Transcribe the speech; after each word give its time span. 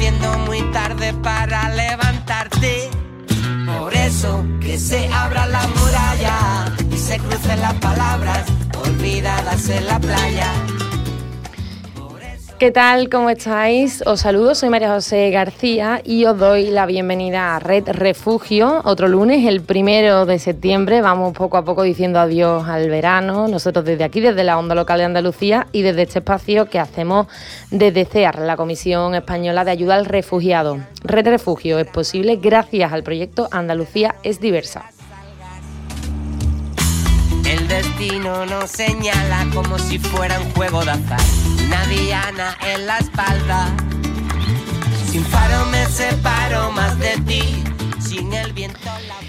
Haciendo 0.00 0.38
muy 0.46 0.62
tarde 0.72 1.12
para 1.12 1.68
levantarte. 1.68 2.88
Por 3.66 3.92
eso 3.92 4.42
que 4.58 4.78
se 4.78 5.06
abra 5.12 5.44
la 5.44 5.66
muralla 5.66 6.74
y 6.90 6.96
se 6.96 7.18
crucen 7.18 7.60
las 7.60 7.74
palabras 7.74 8.46
olvidadas 8.82 9.68
en 9.68 9.86
la 9.86 10.00
playa. 10.00 10.69
¿Qué 12.60 12.70
tal? 12.70 13.08
¿Cómo 13.08 13.30
estáis? 13.30 14.02
Os 14.06 14.20
saludo, 14.20 14.54
soy 14.54 14.68
María 14.68 14.92
José 14.92 15.30
García 15.30 16.02
y 16.04 16.26
os 16.26 16.36
doy 16.36 16.66
la 16.66 16.84
bienvenida 16.84 17.56
a 17.56 17.58
Red 17.58 17.88
Refugio, 17.88 18.82
otro 18.84 19.08
lunes, 19.08 19.46
el 19.46 19.62
primero 19.62 20.26
de 20.26 20.38
septiembre. 20.38 21.00
Vamos 21.00 21.32
poco 21.32 21.56
a 21.56 21.64
poco 21.64 21.84
diciendo 21.84 22.18
adiós 22.18 22.68
al 22.68 22.90
verano. 22.90 23.48
Nosotros 23.48 23.86
desde 23.86 24.04
aquí, 24.04 24.20
desde 24.20 24.44
la 24.44 24.58
Onda 24.58 24.74
Local 24.74 24.98
de 24.98 25.06
Andalucía 25.06 25.68
y 25.72 25.80
desde 25.80 26.02
este 26.02 26.18
espacio 26.18 26.66
que 26.66 26.78
hacemos 26.78 27.28
desde 27.70 28.04
CEAR, 28.04 28.40
la 28.40 28.58
Comisión 28.58 29.14
Española 29.14 29.64
de 29.64 29.70
Ayuda 29.70 29.94
al 29.94 30.04
Refugiado. 30.04 30.80
Red 31.02 31.28
Refugio 31.28 31.78
es 31.78 31.86
posible 31.86 32.36
gracias 32.36 32.92
al 32.92 33.02
proyecto 33.02 33.48
Andalucía 33.52 34.16
es 34.22 34.38
diversa. 34.38 34.90
Destino 37.80 38.44
nos 38.44 38.70
señala 38.70 39.46
como 39.54 39.78
si 39.78 39.98
fuera 39.98 40.38
un 40.38 40.50
juego 40.50 40.84
de 40.84 40.90
azar. 40.90 41.20
En 42.74 42.86
la 42.86 42.98
espalda. 42.98 43.74
Sin 45.10 45.24
faro 45.24 45.64
me 45.70 45.86
separo 45.86 46.72
más 46.72 46.98
de 46.98 47.16
ti. 47.26 47.64
Sin 47.98 48.34
el 48.34 48.52
viento 48.52 48.84
la 49.08 49.20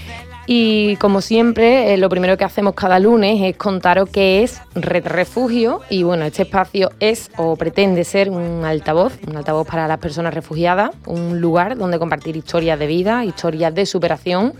y 0.53 0.97
como 0.97 1.21
siempre, 1.21 1.93
eh, 1.93 1.97
lo 1.97 2.09
primero 2.09 2.35
que 2.35 2.43
hacemos 2.43 2.73
cada 2.73 2.99
lunes 2.99 3.39
es 3.41 3.55
contaros 3.55 4.09
qué 4.09 4.43
es 4.43 4.59
Red 4.75 5.07
Refugio. 5.07 5.79
Y 5.89 6.03
bueno, 6.03 6.25
este 6.25 6.41
espacio 6.41 6.91
es 6.99 7.31
o 7.37 7.55
pretende 7.55 8.03
ser 8.03 8.29
un 8.29 8.65
altavoz, 8.65 9.13
un 9.27 9.37
altavoz 9.37 9.65
para 9.65 9.87
las 9.87 9.99
personas 9.99 10.33
refugiadas, 10.33 10.91
un 11.05 11.39
lugar 11.39 11.77
donde 11.77 11.99
compartir 11.99 12.35
historias 12.35 12.77
de 12.79 12.87
vida, 12.87 13.23
historias 13.23 13.73
de 13.73 13.85
superación, 13.85 14.53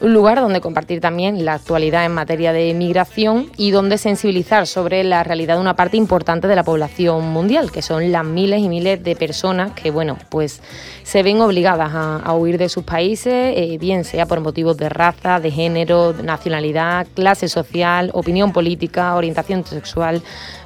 un 0.00 0.12
lugar 0.12 0.40
donde 0.40 0.60
compartir 0.60 1.00
también 1.00 1.44
la 1.44 1.54
actualidad 1.54 2.04
en 2.04 2.12
materia 2.12 2.52
de 2.52 2.74
migración 2.74 3.50
y 3.56 3.70
donde 3.70 3.98
sensibilizar 3.98 4.66
sobre 4.66 5.04
la 5.04 5.24
realidad 5.24 5.54
de 5.54 5.60
una 5.60 5.76
parte 5.76 5.96
importante 5.96 6.48
de 6.48 6.56
la 6.56 6.64
población 6.64 7.28
mundial, 7.28 7.70
que 7.70 7.82
son 7.82 8.12
las 8.12 8.24
miles 8.24 8.60
y 8.60 8.68
miles 8.68 9.02
de 9.02 9.16
personas 9.16 9.72
que, 9.72 9.90
bueno, 9.90 10.18
pues 10.28 10.60
se 11.02 11.22
ven 11.22 11.40
obligadas 11.40 11.90
a, 11.94 12.34
huir 12.34 12.58
de 12.58 12.68
sus 12.68 12.84
países, 12.84 13.54
eh, 13.56 13.78
bien 13.78 14.04
sea 14.04 14.26
por 14.26 14.40
motivos 14.40 14.76
de 14.76 14.88
raza, 14.88 15.38
de 15.38 15.50
género, 15.50 16.14
nacionalidad, 16.22 17.06
clase 17.14 17.48
social, 17.48 18.10
opinión 18.12 18.52
política, 18.52 19.14
orientación 19.14 19.64
sexual, 19.64 20.22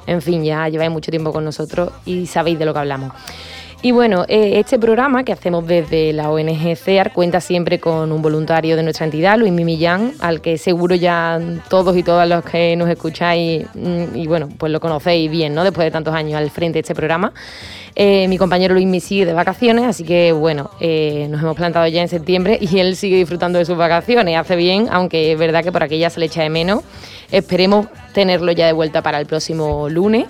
en 0.07 0.21
fin, 0.21 0.43
ya 0.43 0.67
lleváis 0.69 0.89
mucho 0.89 1.11
tiempo 1.11 1.31
con 1.31 1.45
nosotros 1.45 1.91
y 2.05 2.25
sabéis 2.25 2.57
de 2.57 2.65
lo 2.65 2.73
que 2.73 2.79
hablamos. 2.79 3.13
Y 3.81 3.93
bueno, 3.93 4.25
eh, 4.27 4.59
este 4.59 4.77
programa 4.77 5.23
que 5.23 5.31
hacemos 5.31 5.65
desde 5.65 6.11
la 6.11 6.29
ONG 6.29 6.75
CEAR 6.75 7.13
cuenta 7.13 7.39
siempre 7.39 7.79
con 7.79 8.11
un 8.11 8.21
voluntario 8.21 8.75
de 8.75 8.83
nuestra 8.83 9.05
entidad, 9.05 9.37
Luis 9.37 9.53
Mimillán, 9.53 10.15
al 10.19 10.41
que 10.41 10.57
seguro 10.57 10.95
ya 10.95 11.39
todos 11.69 11.95
y 11.95 12.03
todas 12.03 12.27
los 12.27 12.43
que 12.43 12.75
nos 12.75 12.89
escucháis 12.89 13.65
mm, 13.73 14.17
y 14.17 14.27
bueno, 14.27 14.49
pues 14.57 14.69
lo 14.73 14.81
conocéis 14.81 15.31
bien, 15.31 15.55
¿no? 15.55 15.63
Después 15.63 15.85
de 15.85 15.91
tantos 15.91 16.13
años 16.13 16.37
al 16.37 16.49
frente 16.49 16.73
de 16.73 16.81
este 16.81 16.93
programa. 16.93 17.31
Eh, 17.95 18.27
mi 18.27 18.37
compañero 18.37 18.73
Luis 18.73 18.85
me 18.85 18.99
sigue 18.99 19.25
de 19.25 19.31
vacaciones, 19.31 19.85
así 19.85 20.03
que 20.03 20.33
bueno, 20.33 20.71
eh, 20.81 21.27
nos 21.29 21.41
hemos 21.41 21.55
plantado 21.55 21.87
ya 21.87 22.01
en 22.01 22.09
septiembre 22.09 22.57
y 22.59 22.79
él 22.79 22.97
sigue 22.97 23.15
disfrutando 23.15 23.59
de 23.59 23.65
sus 23.65 23.77
vacaciones. 23.77 24.35
Hace 24.35 24.57
bien, 24.57 24.89
aunque 24.91 25.31
es 25.31 25.39
verdad 25.39 25.63
que 25.63 25.71
por 25.71 25.83
aquí 25.83 25.97
ya 25.97 26.09
se 26.09 26.19
le 26.19 26.25
echa 26.25 26.43
de 26.43 26.49
menos. 26.49 26.83
Esperemos 27.31 27.87
tenerlo 28.13 28.51
ya 28.51 28.65
de 28.65 28.73
vuelta 28.73 29.01
para 29.01 29.21
el 29.21 29.25
próximo 29.25 29.87
lunes. 29.87 30.25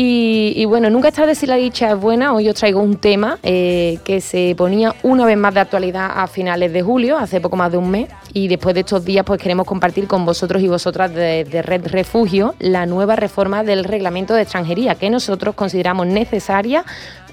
Y, 0.00 0.64
bueno, 0.66 0.90
nunca 0.90 1.08
está 1.08 1.26
de 1.26 1.34
si 1.34 1.44
la 1.44 1.56
dicha 1.56 1.90
es 1.90 2.00
buena. 2.00 2.32
Hoy 2.32 2.48
os 2.48 2.54
traigo 2.54 2.80
un 2.80 2.98
tema 2.98 3.36
eh, 3.42 3.98
que 4.04 4.20
se 4.20 4.54
ponía 4.56 4.94
una 5.02 5.26
vez 5.26 5.36
más 5.36 5.52
de 5.52 5.58
actualidad 5.58 6.12
a 6.14 6.28
finales 6.28 6.72
de 6.72 6.82
julio, 6.82 7.18
hace 7.18 7.40
poco 7.40 7.56
más 7.56 7.72
de 7.72 7.78
un 7.78 7.90
mes. 7.90 8.08
Y 8.32 8.46
después 8.46 8.76
de 8.76 8.82
estos 8.82 9.04
días, 9.04 9.24
pues 9.26 9.42
queremos 9.42 9.66
compartir 9.66 10.06
con 10.06 10.24
vosotros 10.24 10.62
y 10.62 10.68
vosotras 10.68 11.12
de, 11.12 11.42
de 11.42 11.62
Red 11.62 11.88
Refugio 11.88 12.54
la 12.60 12.86
nueva 12.86 13.16
reforma 13.16 13.64
del 13.64 13.82
reglamento 13.82 14.34
de 14.34 14.42
extranjería 14.42 14.94
que 14.94 15.10
nosotros 15.10 15.56
consideramos 15.56 16.06
necesaria 16.06 16.84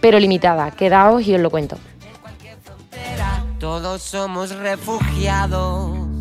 pero 0.02 0.20
limitada. 0.20 0.72
Quedaos 0.72 1.22
y 1.28 1.36
os 1.36 1.42
lo 1.42 1.52
cuento. 1.52 1.78
Todos 3.60 4.02
somos 4.02 4.56
refugiados. 4.56 6.15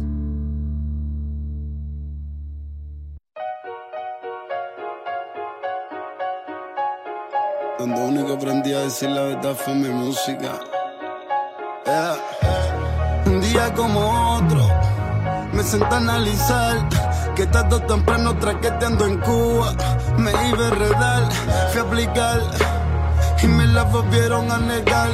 Donde 7.84 8.00
único 8.00 8.32
aprendí 8.32 8.72
a 8.72 8.78
decir 8.78 9.10
la 9.10 9.24
verdad 9.24 9.54
fue 9.54 9.74
mi 9.74 9.90
música. 9.90 10.58
Un 13.26 13.42
día 13.42 13.74
como 13.74 14.36
otro, 14.38 14.66
me 15.52 15.62
senté 15.62 15.94
a 15.94 15.98
analizar 15.98 16.88
que 17.36 17.46
tanto 17.46 17.82
temprano 17.82 18.38
traqueteando 18.38 19.04
en 19.04 19.18
Cuba. 19.20 19.76
Me 20.16 20.30
iba 20.30 20.68
a 20.68 20.70
redar, 20.70 21.30
fui 21.72 21.82
a 21.82 21.84
aplicar 21.84 22.40
y 23.42 23.48
me 23.48 23.66
la 23.66 23.82
volvieron 23.82 24.50
a 24.50 24.56
negar 24.56 25.10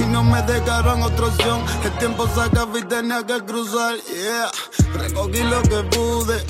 y 0.00 0.02
no 0.06 0.24
me 0.24 0.42
dejaron 0.42 1.02
otra 1.02 1.26
opción. 1.26 1.60
El 1.84 1.92
tiempo 1.98 2.26
se 2.34 2.40
acabó 2.40 2.76
y 2.76 2.82
tenía 2.86 3.24
que 3.24 3.38
cruzar. 3.44 3.94
Yeah, 4.08 4.50
recogí 4.94 5.44
lo 5.44 5.62
que 5.62 5.80
pude. 5.96 6.44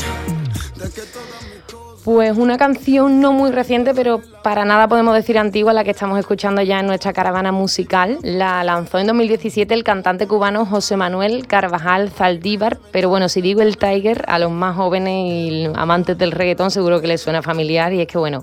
Pues 2.05 2.37
una 2.38 2.56
canción 2.56 3.21
no 3.21 3.33
muy 3.33 3.50
reciente, 3.50 3.94
pero 3.94 4.22
para 4.43 4.65
nada 4.65 4.88
podemos 4.88 5.15
decir 5.15 5.37
antigua, 5.38 5.72
la 5.72 5.84
que 5.84 5.91
estamos 5.91 6.19
escuchando 6.19 6.62
ya 6.62 6.81
en 6.81 6.87
nuestra 6.87 7.12
caravana 7.12 7.53
musical. 7.53 8.19
La 8.22 8.65
lanzó 8.65 8.99
en 8.99 9.06
2017 9.06 9.72
el 9.75 9.84
cantante 9.84 10.27
cubano 10.27 10.65
José 10.65 10.97
Manuel 10.97 11.47
Carvajal 11.47 12.10
Zaldívar, 12.10 12.78
pero 12.91 13.10
bueno, 13.10 13.28
si 13.28 13.43
digo 13.43 13.60
el 13.60 13.77
Tiger, 13.77 14.25
a 14.28 14.39
los 14.39 14.50
más 14.50 14.77
jóvenes 14.77 15.12
y 15.12 15.69
amantes 15.75 16.16
del 16.16 16.33
reggaetón 16.33 16.71
seguro 16.71 17.00
que 17.00 17.06
les 17.06 17.21
suena 17.21 17.43
familiar 17.43 17.93
y 17.93 18.00
es 18.00 18.06
que 18.06 18.19
bueno, 18.19 18.43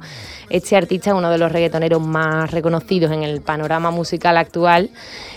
este 0.50 0.75
artista 0.75 1.09
es 1.09 1.16
uno 1.16 1.29
de 1.31 1.38
los 1.38 1.51
reggaetoneros 1.51 2.01
más 2.01 2.51
reconocidos 2.51 3.12
en 3.12 3.23
el 3.23 3.41
panorama 3.41 3.90
musical 3.90 4.38
actual. 4.38 4.91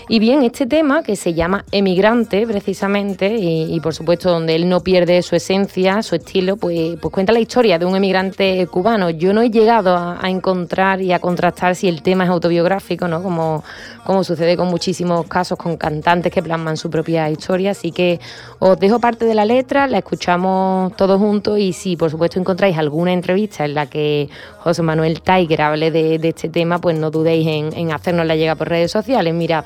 Y 0.09 0.19
bien, 0.19 0.43
este 0.43 0.65
tema 0.65 1.03
que 1.03 1.15
se 1.15 1.33
llama 1.33 1.63
Emigrante, 1.71 2.45
precisamente, 2.47 3.35
y, 3.37 3.79
por 3.79 3.93
supuesto 3.93 4.29
donde 4.29 4.55
él 4.55 4.67
no 4.67 4.81
pierde 4.81 5.21
su 5.21 5.35
esencia, 5.35 6.01
su 6.03 6.15
estilo, 6.15 6.57
pues, 6.57 6.97
pues 6.99 7.13
cuenta 7.13 7.31
la 7.31 7.39
historia 7.39 7.77
de 7.77 7.85
un 7.85 7.95
emigrante 7.95 8.67
cubano. 8.67 9.09
Yo 9.09 9.33
no 9.33 9.41
he 9.41 9.49
llegado 9.49 9.95
a, 9.95 10.19
encontrar 10.29 11.01
y 11.01 11.13
a 11.13 11.19
contrastar 11.19 11.75
si 11.75 11.87
el 11.87 12.01
tema 12.01 12.23
es 12.23 12.29
autobiográfico, 12.29 13.07
¿no? 13.07 13.21
Como, 13.21 13.63
como 14.03 14.23
sucede 14.23 14.57
con 14.57 14.67
muchísimos 14.67 15.27
casos 15.27 15.57
con 15.57 15.77
cantantes 15.77 16.31
que 16.31 16.41
plasman 16.41 16.77
su 16.77 16.89
propia 16.89 17.29
historia. 17.29 17.71
Así 17.71 17.91
que 17.91 18.19
os 18.59 18.79
dejo 18.79 18.99
parte 18.99 19.25
de 19.25 19.35
la 19.35 19.45
letra, 19.45 19.87
la 19.87 19.99
escuchamos 19.99 20.95
todos 20.95 21.19
juntos 21.19 21.59
y 21.59 21.73
si 21.73 21.95
por 21.95 22.09
supuesto 22.09 22.39
encontráis 22.39 22.77
alguna 22.77 23.13
entrevista 23.13 23.65
en 23.65 23.75
la 23.75 23.85
que 23.85 24.29
José 24.59 24.81
Manuel 24.81 25.21
Tiger 25.21 25.61
hable 25.61 25.91
de, 25.91 26.15
este 26.23 26.49
tema, 26.49 26.79
pues 26.79 26.97
no 26.97 27.11
dudéis 27.11 27.47
en, 27.47 27.73
en 27.77 27.91
hacernosla 27.91 28.35
llegar 28.35 28.57
por 28.57 28.69
redes 28.69 28.91
sociales. 28.91 29.33
Mirad, 29.33 29.65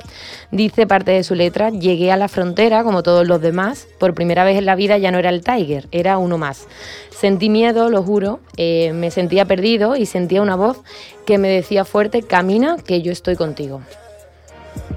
dice 0.50 0.86
parte 0.86 1.12
de 1.12 1.24
su 1.24 1.34
letra, 1.34 1.70
llegué 1.70 2.12
a 2.12 2.16
la 2.16 2.28
frontera 2.28 2.82
como 2.84 3.02
todos 3.02 3.26
los 3.26 3.40
demás, 3.40 3.86
por 3.98 4.14
primera 4.14 4.44
vez 4.44 4.58
en 4.58 4.66
la 4.66 4.74
vida 4.74 4.98
ya 4.98 5.10
no 5.10 5.18
era 5.18 5.30
el 5.30 5.42
Tiger, 5.42 5.88
era 5.92 6.18
uno 6.18 6.38
más. 6.38 6.66
Sentí 7.10 7.48
miedo, 7.48 7.88
lo 7.88 8.02
juro, 8.02 8.40
eh, 8.56 8.92
me 8.92 9.10
sentía 9.10 9.44
perdido 9.44 9.96
y 9.96 10.06
sentía 10.06 10.42
una 10.42 10.56
voz 10.56 10.78
que 11.24 11.38
me 11.38 11.48
decía 11.48 11.84
fuerte, 11.84 12.22
camina, 12.22 12.76
que 12.76 13.02
yo 13.02 13.12
estoy 13.12 13.36
contigo. 13.36 13.80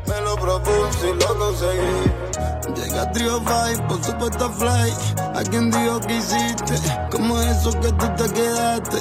Me 0.07 0.21
lo 0.21 0.35
propuse 0.35 1.09
y 1.09 1.13
lo 1.13 1.37
conseguí. 1.37 2.18
Llega 2.99 3.09
a 3.09 3.11
Trio 3.11 3.41
Five, 3.41 3.87
por 3.87 4.03
supuesto 4.03 4.51
fly. 4.51 4.93
A 5.35 5.43
quien 5.49 5.71
dijo 5.71 6.01
que 6.01 6.17
hiciste, 6.17 6.75
como 7.09 7.39
eso 7.39 7.71
que 7.79 7.91
tú 7.93 8.05
te 8.17 8.33
quedaste. 8.33 8.97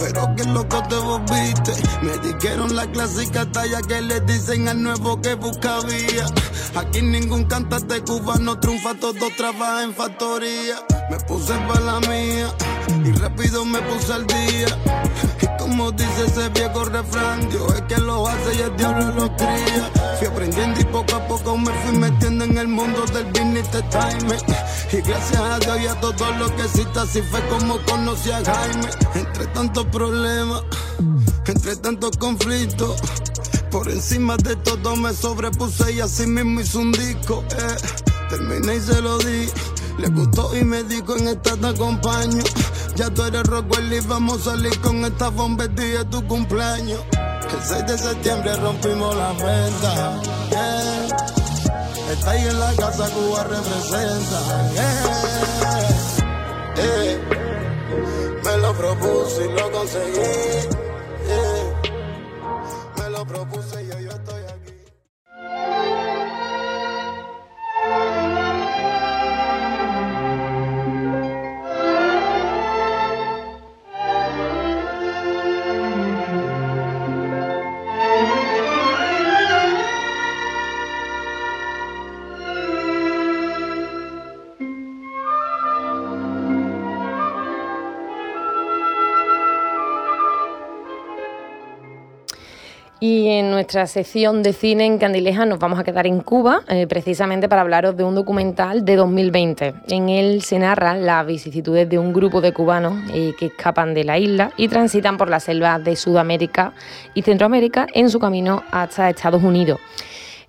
Pero 0.00 0.34
que 0.36 0.44
loco 0.44 0.82
te 0.88 0.96
volviste. 0.96 1.72
Me 2.02 2.16
dijeron 2.18 2.74
la 2.74 2.86
clásica 2.86 3.44
talla 3.52 3.80
que 3.82 4.00
le 4.00 4.20
dicen 4.20 4.68
al 4.68 4.82
nuevo 4.82 5.20
que 5.20 5.34
busca 5.34 5.80
vía. 5.80 6.26
Aquí 6.74 7.02
ningún 7.02 7.44
cantante 7.44 8.00
cubano 8.02 8.58
triunfa, 8.58 8.94
todos 8.94 9.36
trabajan 9.36 9.84
en 9.84 9.94
factoría. 9.94 10.76
Me 11.10 11.18
puse 11.20 11.52
para 11.68 11.80
la 11.80 12.00
mía 12.00 12.48
y 13.04 13.12
rápido 13.12 13.64
me 13.64 13.80
puse 13.82 14.12
al 14.12 14.26
día. 14.26 14.68
Y 15.42 15.46
como 15.58 15.92
dice 15.92 16.26
ese 16.26 16.48
viejo 16.48 16.84
refrán, 16.84 17.48
Dios 17.50 17.74
es 17.74 17.82
que 17.82 17.98
lo 17.98 18.26
hace 18.26 18.54
y 18.54 18.62
el 18.62 18.76
diablo 18.76 19.12
lo 19.12 19.36
cría. 19.36 20.03
Fui 20.18 20.26
aprendiendo 20.28 20.80
y 20.80 20.84
poco 20.84 21.16
a 21.16 21.26
poco 21.26 21.58
me 21.58 21.72
fui 21.72 21.96
metiendo 21.98 22.44
en 22.44 22.58
el 22.58 22.68
mundo 22.68 23.04
del 23.06 23.24
business 23.26 23.68
time. 23.70 24.36
Y 24.92 25.00
gracias 25.00 25.40
a 25.40 25.58
Dios 25.58 25.80
y 25.80 25.86
a 25.86 26.00
todo 26.00 26.32
lo 26.38 26.54
que 26.54 26.62
existe, 26.62 26.98
así 27.00 27.20
fue 27.22 27.40
como 27.48 27.78
conocí 27.84 28.30
a 28.30 28.42
Jaime. 28.44 28.88
Entre 29.14 29.46
tantos 29.48 29.86
problemas, 29.86 30.62
entre 31.46 31.76
tantos 31.76 32.16
conflictos. 32.16 33.00
Por 33.70 33.90
encima 33.90 34.36
de 34.36 34.54
todo 34.56 34.94
me 34.94 35.12
sobrepuse 35.12 35.94
y 35.94 36.00
así 36.00 36.26
mismo 36.26 36.60
hice 36.60 36.78
un 36.78 36.92
disco. 36.92 37.42
Eh. 37.50 38.04
Terminé 38.28 38.76
y 38.76 38.80
se 38.80 39.00
lo 39.00 39.18
di. 39.18 39.48
Le 39.98 40.08
gustó 40.08 40.56
y 40.56 40.64
me 40.64 40.84
dijo 40.84 41.16
en 41.16 41.28
esta 41.28 41.56
te 41.56 41.66
acompaño. 41.66 42.42
Ya 42.94 43.10
tú 43.10 43.24
eres 43.24 43.42
Rockwell 43.44 43.92
y 43.92 44.00
vamos 44.00 44.46
a 44.46 44.52
salir 44.52 44.80
con 44.80 45.04
esta 45.04 45.28
bomba 45.28 45.66
de 45.66 46.04
tu 46.04 46.24
cumpleaños. 46.28 47.00
El 47.52 47.62
6 47.62 47.86
de 47.86 47.98
septiembre 47.98 48.56
rompimos 48.56 49.16
la 49.16 49.32
venta. 49.32 50.20
Yeah. 50.50 51.06
Está 52.12 52.30
ahí 52.30 52.46
en 52.46 52.60
la 52.60 52.72
casa, 52.74 53.08
Cuba 53.10 53.44
representa. 53.44 54.70
Yeah. 54.72 55.34
Me 58.44 58.58
lo 58.58 58.74
propuse 58.74 59.44
y 59.46 59.48
lo 59.52 59.70
conseguí. 59.72 60.83
Nuestra 93.74 94.02
sección 94.02 94.44
de 94.44 94.52
cine 94.52 94.86
en 94.86 94.98
Candileja 94.98 95.46
nos 95.46 95.58
vamos 95.58 95.80
a 95.80 95.82
quedar 95.82 96.06
en 96.06 96.20
Cuba, 96.20 96.62
eh, 96.68 96.86
precisamente 96.86 97.48
para 97.48 97.62
hablaros 97.62 97.96
de 97.96 98.04
un 98.04 98.14
documental 98.14 98.84
de 98.84 98.94
2020. 98.94 99.74
En 99.88 100.08
él 100.10 100.42
se 100.42 100.60
narran 100.60 101.04
las 101.04 101.26
vicisitudes 101.26 101.88
de 101.88 101.98
un 101.98 102.12
grupo 102.12 102.40
de 102.40 102.52
cubanos 102.52 102.94
eh, 103.12 103.32
que 103.36 103.46
escapan 103.46 103.92
de 103.92 104.04
la 104.04 104.16
isla 104.16 104.52
y 104.56 104.68
transitan 104.68 105.16
por 105.16 105.28
la 105.28 105.40
selva 105.40 105.80
de 105.80 105.96
Sudamérica 105.96 106.72
y 107.14 107.22
Centroamérica 107.22 107.88
en 107.92 108.10
su 108.10 108.20
camino 108.20 108.62
hasta 108.70 109.10
Estados 109.10 109.42
Unidos. 109.42 109.80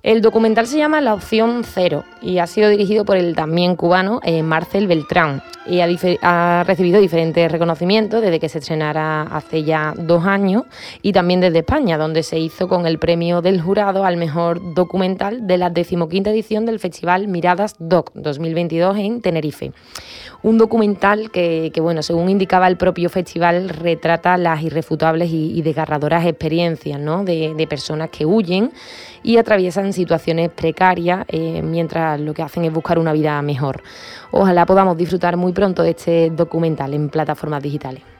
El 0.05 0.21
documental 0.21 0.67
se 0.67 0.77
llama 0.77 1.01
La 1.01 1.15
Opción 1.15 1.63
Cero 1.63 2.03
y 2.21 2.37
ha 2.37 2.45
sido 2.45 2.69
dirigido 2.69 3.05
por 3.05 3.17
el 3.17 3.35
también 3.35 3.75
cubano 3.75 4.19
eh, 4.21 4.43
Marcel 4.43 4.85
Beltrán 4.85 5.41
y 5.65 5.79
ha, 5.79 6.63
recibido 6.63 7.01
diferentes 7.01 7.51
reconocimientos 7.51 8.21
desde 8.21 8.39
que 8.39 8.47
se 8.47 8.59
estrenara 8.59 9.23
hace 9.23 9.63
ya 9.63 9.95
dos 9.97 10.23
años 10.25 10.65
y 11.01 11.11
también 11.11 11.41
desde 11.41 11.57
España, 11.57 11.97
donde 11.97 12.21
se 12.21 12.37
hizo 12.37 12.67
con 12.67 12.85
el 12.85 12.99
premio 12.99 13.41
del 13.41 13.59
jurado 13.59 14.05
al 14.05 14.17
mejor 14.17 14.75
documental 14.75 15.47
de 15.47 15.57
la 15.57 15.71
decimoquinta 15.71 16.29
edición 16.29 16.67
del 16.67 16.79
Festival 16.79 17.27
Miradas 17.27 17.73
Doc 17.79 18.11
2022 18.13 18.97
en 18.99 19.21
Tenerife. 19.21 19.71
Un 20.43 20.59
documental 20.59 21.31
que, 21.31 21.71
bueno, 21.81 22.03
según 22.03 22.29
indicaba 22.29 22.67
el 22.67 22.77
propio 22.77 23.09
festival, 23.09 23.69
retrata 23.69 24.37
las 24.37 24.61
irrefutables 24.61 25.31
y, 25.31 25.63
desgarradoras 25.63 26.27
experiencias 26.27 27.01
de 27.25 27.67
personas 27.67 28.11
que 28.11 28.27
huyen 28.27 28.71
y 29.25 29.37
atraviesan 29.37 29.91
situaciones 29.91 30.51
precarias 30.51 31.25
eh, 31.29 31.63
mientras 31.63 32.19
lo 32.19 32.35
que 32.35 32.43
hacen 32.43 32.63
es 32.63 32.71
buscar 32.71 32.99
una 32.99 33.11
vida 33.11 33.41
mejor. 33.41 33.81
Ojalá 34.29 34.67
podamos 34.67 34.95
disfrutar 34.95 35.35
muy 35.35 35.51
pronto 35.51 35.81
de 35.81 35.89
este 35.89 36.29
documental 36.29 36.93
en 36.93 37.09
plataformas 37.09 37.63
digitales. 37.63 38.14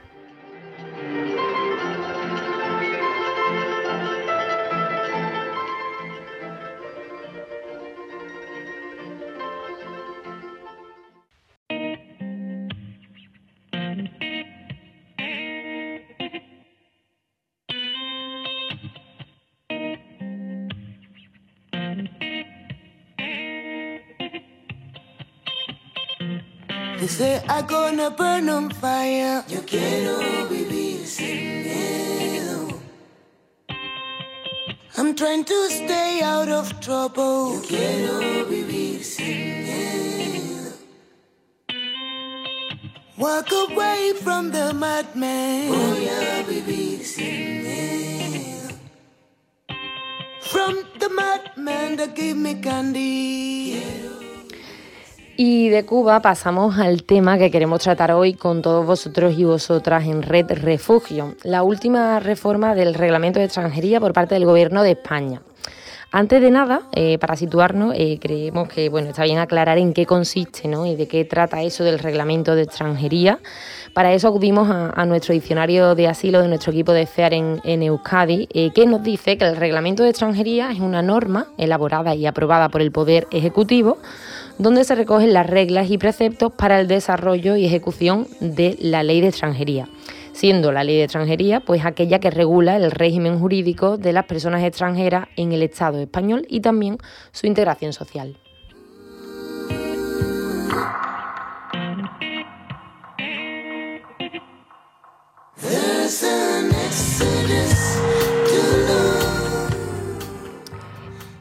They 27.05 27.11
say 27.11 27.43
I'm 27.47 27.67
gonna 27.67 28.09
burn 28.09 28.49
on 28.49 28.71
fire. 28.71 29.43
Yo 29.47 29.61
quiero 29.61 30.17
vivir 30.49 31.05
sin 31.05 31.63
miedo. 31.63 32.79
I'm 34.97 35.13
trying 35.13 35.43
to 35.43 35.69
stay 35.69 36.21
out 36.23 36.49
of 36.49 36.79
trouble. 36.79 37.53
Yo 37.53 37.61
quiero 37.61 38.45
vivir 38.49 39.03
sin 39.03 39.65
miedo. 39.65 40.73
Walk 43.19 43.51
away 43.51 44.13
from 44.23 44.49
the 44.49 44.73
madman. 44.73 45.69
Voy 45.69 46.07
a 46.09 46.43
vivir 46.49 47.05
sin 47.05 47.65
miedo. 47.65 48.73
From 50.41 50.73
the 50.97 51.09
madman 51.09 51.97
that 51.97 52.15
gave 52.15 52.35
me 52.35 52.55
candy. 52.55 53.64
Y 55.37 55.67
de 55.67 55.83
Cuba 55.83 56.21
pasamos 56.21 56.79
al 56.79 57.03
tema 57.03 57.37
que 57.37 57.51
queremos 57.51 57.81
tratar 57.81 58.13
hoy 58.13 58.35
con 58.35 58.61
todos 58.61 58.85
vosotros 58.85 59.37
y 59.37 59.43
vosotras 59.43 60.05
en 60.05 60.21
Red 60.21 60.45
Refugio, 60.61 61.35
la 61.43 61.61
última 61.61 62.21
reforma 62.21 62.73
del 62.73 62.93
reglamento 62.93 63.39
de 63.39 63.45
extranjería 63.45 63.99
por 63.99 64.13
parte 64.13 64.35
del 64.35 64.45
Gobierno 64.45 64.81
de 64.81 64.91
España. 64.91 65.41
Antes 66.09 66.41
de 66.41 66.49
nada, 66.49 66.83
eh, 66.93 67.17
para 67.17 67.35
situarnos, 67.35 67.93
eh, 67.97 68.17
creemos 68.21 68.69
que 68.69 68.87
bueno, 68.87 69.09
está 69.09 69.25
bien 69.25 69.37
aclarar 69.39 69.77
en 69.77 69.91
qué 69.91 70.05
consiste 70.05 70.69
¿no? 70.69 70.85
y 70.85 70.95
de 70.95 71.09
qué 71.09 71.25
trata 71.25 71.61
eso 71.63 71.83
del 71.83 71.99
reglamento 71.99 72.55
de 72.55 72.61
extranjería. 72.61 73.39
Para 73.93 74.13
eso 74.13 74.29
acudimos 74.29 74.69
a, 74.69 75.05
nuestro 75.05 75.33
diccionario 75.33 75.95
de 75.95 76.07
asilo 76.07 76.41
de 76.41 76.47
nuestro 76.47 76.71
equipo 76.71 76.93
de 76.93 77.05
CEAR 77.05 77.33
en, 77.33 77.59
en 77.65 77.83
Euskadi, 77.83 78.47
eh, 78.53 78.71
que 78.73 78.85
nos 78.85 79.03
dice 79.03 79.37
que 79.37 79.43
el 79.43 79.57
reglamento 79.57 80.03
de 80.03 80.11
extranjería 80.11 80.71
es 80.71 80.79
una 80.79 81.01
norma 81.01 81.47
elaborada 81.57 82.15
y 82.15 82.25
aprobada 82.25 82.69
por 82.69 82.81
el 82.81 82.93
Poder 82.93 83.27
Ejecutivo 83.31 83.97
donde 84.57 84.83
se 84.83 84.95
recogen 84.95 85.33
las 85.33 85.47
reglas 85.47 85.89
y 85.89 85.97
preceptos 85.97 86.53
para 86.53 86.79
el 86.79 86.87
desarrollo 86.87 87.55
y 87.55 87.65
ejecución 87.65 88.27
de 88.39 88.77
la 88.79 89.03
ley 89.03 89.21
de 89.21 89.27
extranjería, 89.27 89.87
siendo 90.33 90.71
la 90.71 90.83
ley 90.83 90.97
de 90.97 91.03
extranjería 91.03 91.59
pues 91.59 91.85
aquella 91.85 92.19
que 92.19 92.31
regula 92.31 92.75
el 92.77 92.91
régimen 92.91 93.39
jurídico 93.39 93.97
de 93.97 94.13
las 94.13 94.25
personas 94.25 94.63
extranjeras 94.63 95.27
en 95.35 95.51
el 95.51 95.63
Estado 95.63 95.99
español 95.99 96.45
y 96.49 96.61
también 96.61 96.97
su 97.31 97.47
integración 97.47 97.93
social. 97.93 98.37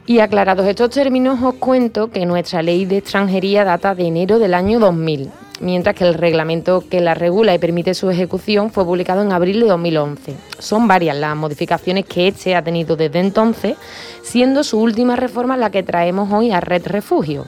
Y 0.07 0.19
aclarados 0.19 0.67
estos 0.67 0.91
términos, 0.91 1.41
os 1.41 1.55
cuento 1.55 2.11
que 2.11 2.27
nuestra 2.27 2.61
ley 2.61 2.85
de 2.85 2.97
extranjería 2.97 3.63
data 3.65 3.95
de 3.95 4.05
enero 4.05 4.37
del 4.37 4.53
año 4.53 4.79
2000, 4.79 5.31
mientras 5.61 5.95
que 5.95 6.03
el 6.03 6.13
reglamento 6.13 6.83
que 6.87 7.01
la 7.01 7.15
regula 7.15 7.55
y 7.55 7.57
permite 7.57 7.95
su 7.95 8.11
ejecución 8.11 8.69
fue 8.69 8.85
publicado 8.85 9.23
en 9.23 9.31
abril 9.31 9.61
de 9.61 9.65
2011. 9.65 10.35
Son 10.59 10.87
varias 10.87 11.17
las 11.17 11.35
modificaciones 11.35 12.05
que 12.05 12.27
este 12.27 12.55
ha 12.55 12.63
tenido 12.63 12.95
desde 12.95 13.19
entonces, 13.19 13.77
siendo 14.21 14.63
su 14.63 14.79
última 14.79 15.15
reforma 15.15 15.57
la 15.57 15.71
que 15.71 15.81
traemos 15.81 16.31
hoy 16.31 16.51
a 16.51 16.59
Red 16.59 16.85
Refugio. 16.85 17.47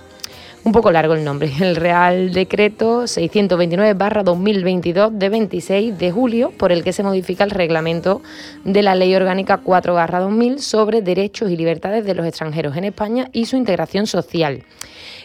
Un 0.68 0.74
poco 0.74 0.92
largo 0.92 1.14
el 1.14 1.24
nombre, 1.24 1.50
el 1.62 1.78
Real 1.78 2.34
Decreto 2.34 3.04
629-2022 3.04 5.12
de 5.12 5.30
26 5.30 5.98
de 5.98 6.12
julio, 6.12 6.52
por 6.52 6.74
el 6.74 6.84
que 6.84 6.92
se 6.92 7.04
modifica 7.04 7.46
el 7.46 7.52
reglamento 7.52 8.22
de 8.66 8.84
la 8.84 8.94
Ley 8.94 9.16
Orgánica 9.16 9.62
4-2000 9.64 10.58
sobre 10.58 11.02
derechos 11.02 11.50
y 11.52 11.56
libertades 11.56 12.04
de 12.04 12.16
los 12.16 12.26
extranjeros 12.26 12.76
en 12.76 12.84
España 12.84 13.30
y 13.32 13.46
su 13.46 13.56
integración 13.56 14.08
social. 14.08 14.66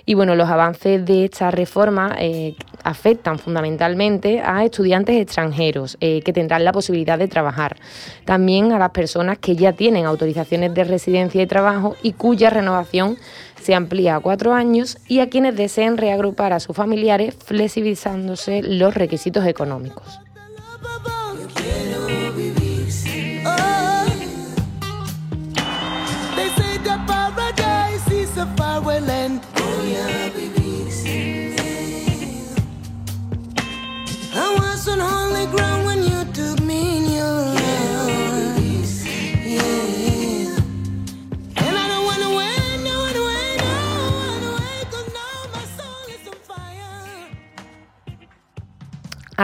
Y 0.05 0.15
bueno, 0.15 0.35
los 0.35 0.49
avances 0.49 1.05
de 1.05 1.25
esta 1.25 1.51
reforma 1.51 2.17
eh, 2.19 2.57
afectan 2.83 3.39
fundamentalmente 3.39 4.43
a 4.45 4.65
estudiantes 4.65 5.21
extranjeros 5.21 5.97
eh, 6.01 6.23
que 6.23 6.33
tendrán 6.33 6.65
la 6.65 6.73
posibilidad 6.73 7.19
de 7.19 7.29
trabajar. 7.29 7.77
También 8.25 8.73
a 8.73 8.79
las 8.79 8.91
personas 8.91 9.39
que 9.39 9.55
ya 9.55 9.73
tienen 9.73 10.07
autorizaciones 10.07 10.75
de 10.75 10.85
residencia 10.85 11.43
y 11.43 11.47
trabajo 11.47 11.97
y 12.03 12.13
cuya 12.13 12.51
renovación 12.51 13.17
se 13.63 13.75
amplía 13.75 14.17
a 14.17 14.21
cuatro 14.21 14.53
años 14.53 14.99
y 15.07 15.21
a 15.21 15.31
quienes 15.31 15.57
deseen 15.57 15.97
reagrupar 15.97 16.53
a 16.53 16.61
sus 16.61 16.77
familiares 16.77 17.35
flexibilizándose 17.35 18.63
los 18.63 18.95
requisitos 18.95 19.47
económicos. 19.47 20.21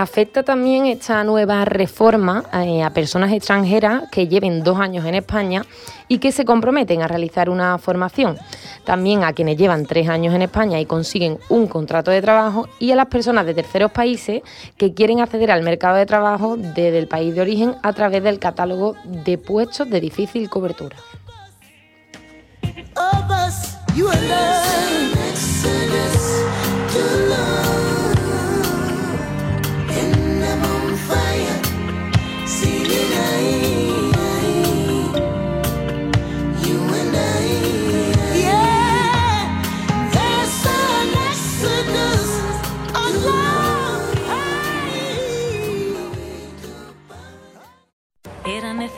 Afecta 0.00 0.44
también 0.44 0.86
esta 0.86 1.24
nueva 1.24 1.64
reforma 1.64 2.44
eh, 2.54 2.84
a 2.84 2.90
personas 2.90 3.32
extranjeras 3.32 4.04
que 4.12 4.28
lleven 4.28 4.62
dos 4.62 4.78
años 4.78 5.04
en 5.04 5.16
España 5.16 5.64
y 6.06 6.18
que 6.18 6.30
se 6.30 6.44
comprometen 6.44 7.02
a 7.02 7.08
realizar 7.08 7.50
una 7.50 7.76
formación. 7.78 8.38
También 8.84 9.24
a 9.24 9.32
quienes 9.32 9.56
llevan 9.56 9.86
tres 9.86 10.08
años 10.08 10.36
en 10.36 10.42
España 10.42 10.78
y 10.78 10.86
consiguen 10.86 11.40
un 11.48 11.66
contrato 11.66 12.12
de 12.12 12.22
trabajo 12.22 12.68
y 12.78 12.92
a 12.92 12.94
las 12.94 13.06
personas 13.06 13.44
de 13.44 13.54
terceros 13.54 13.90
países 13.90 14.42
que 14.76 14.94
quieren 14.94 15.18
acceder 15.18 15.50
al 15.50 15.64
mercado 15.64 15.96
de 15.96 16.06
trabajo 16.06 16.56
desde 16.56 17.00
el 17.00 17.08
país 17.08 17.34
de 17.34 17.40
origen 17.40 17.74
a 17.82 17.92
través 17.92 18.22
del 18.22 18.38
catálogo 18.38 18.94
de 19.04 19.36
puestos 19.36 19.90
de 19.90 20.00
difícil 20.00 20.48
cobertura. 20.48 20.96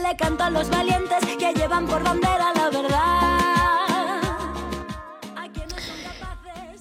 le 0.00 0.16
canto 0.16 0.44
a 0.44 0.50
los 0.50 0.68
valientes 0.70 1.18
que 1.38 1.52
llevan 1.54 1.86
por 1.86 2.02
bandera 2.02 2.52
la 2.54 2.70
verdad. 2.70 3.42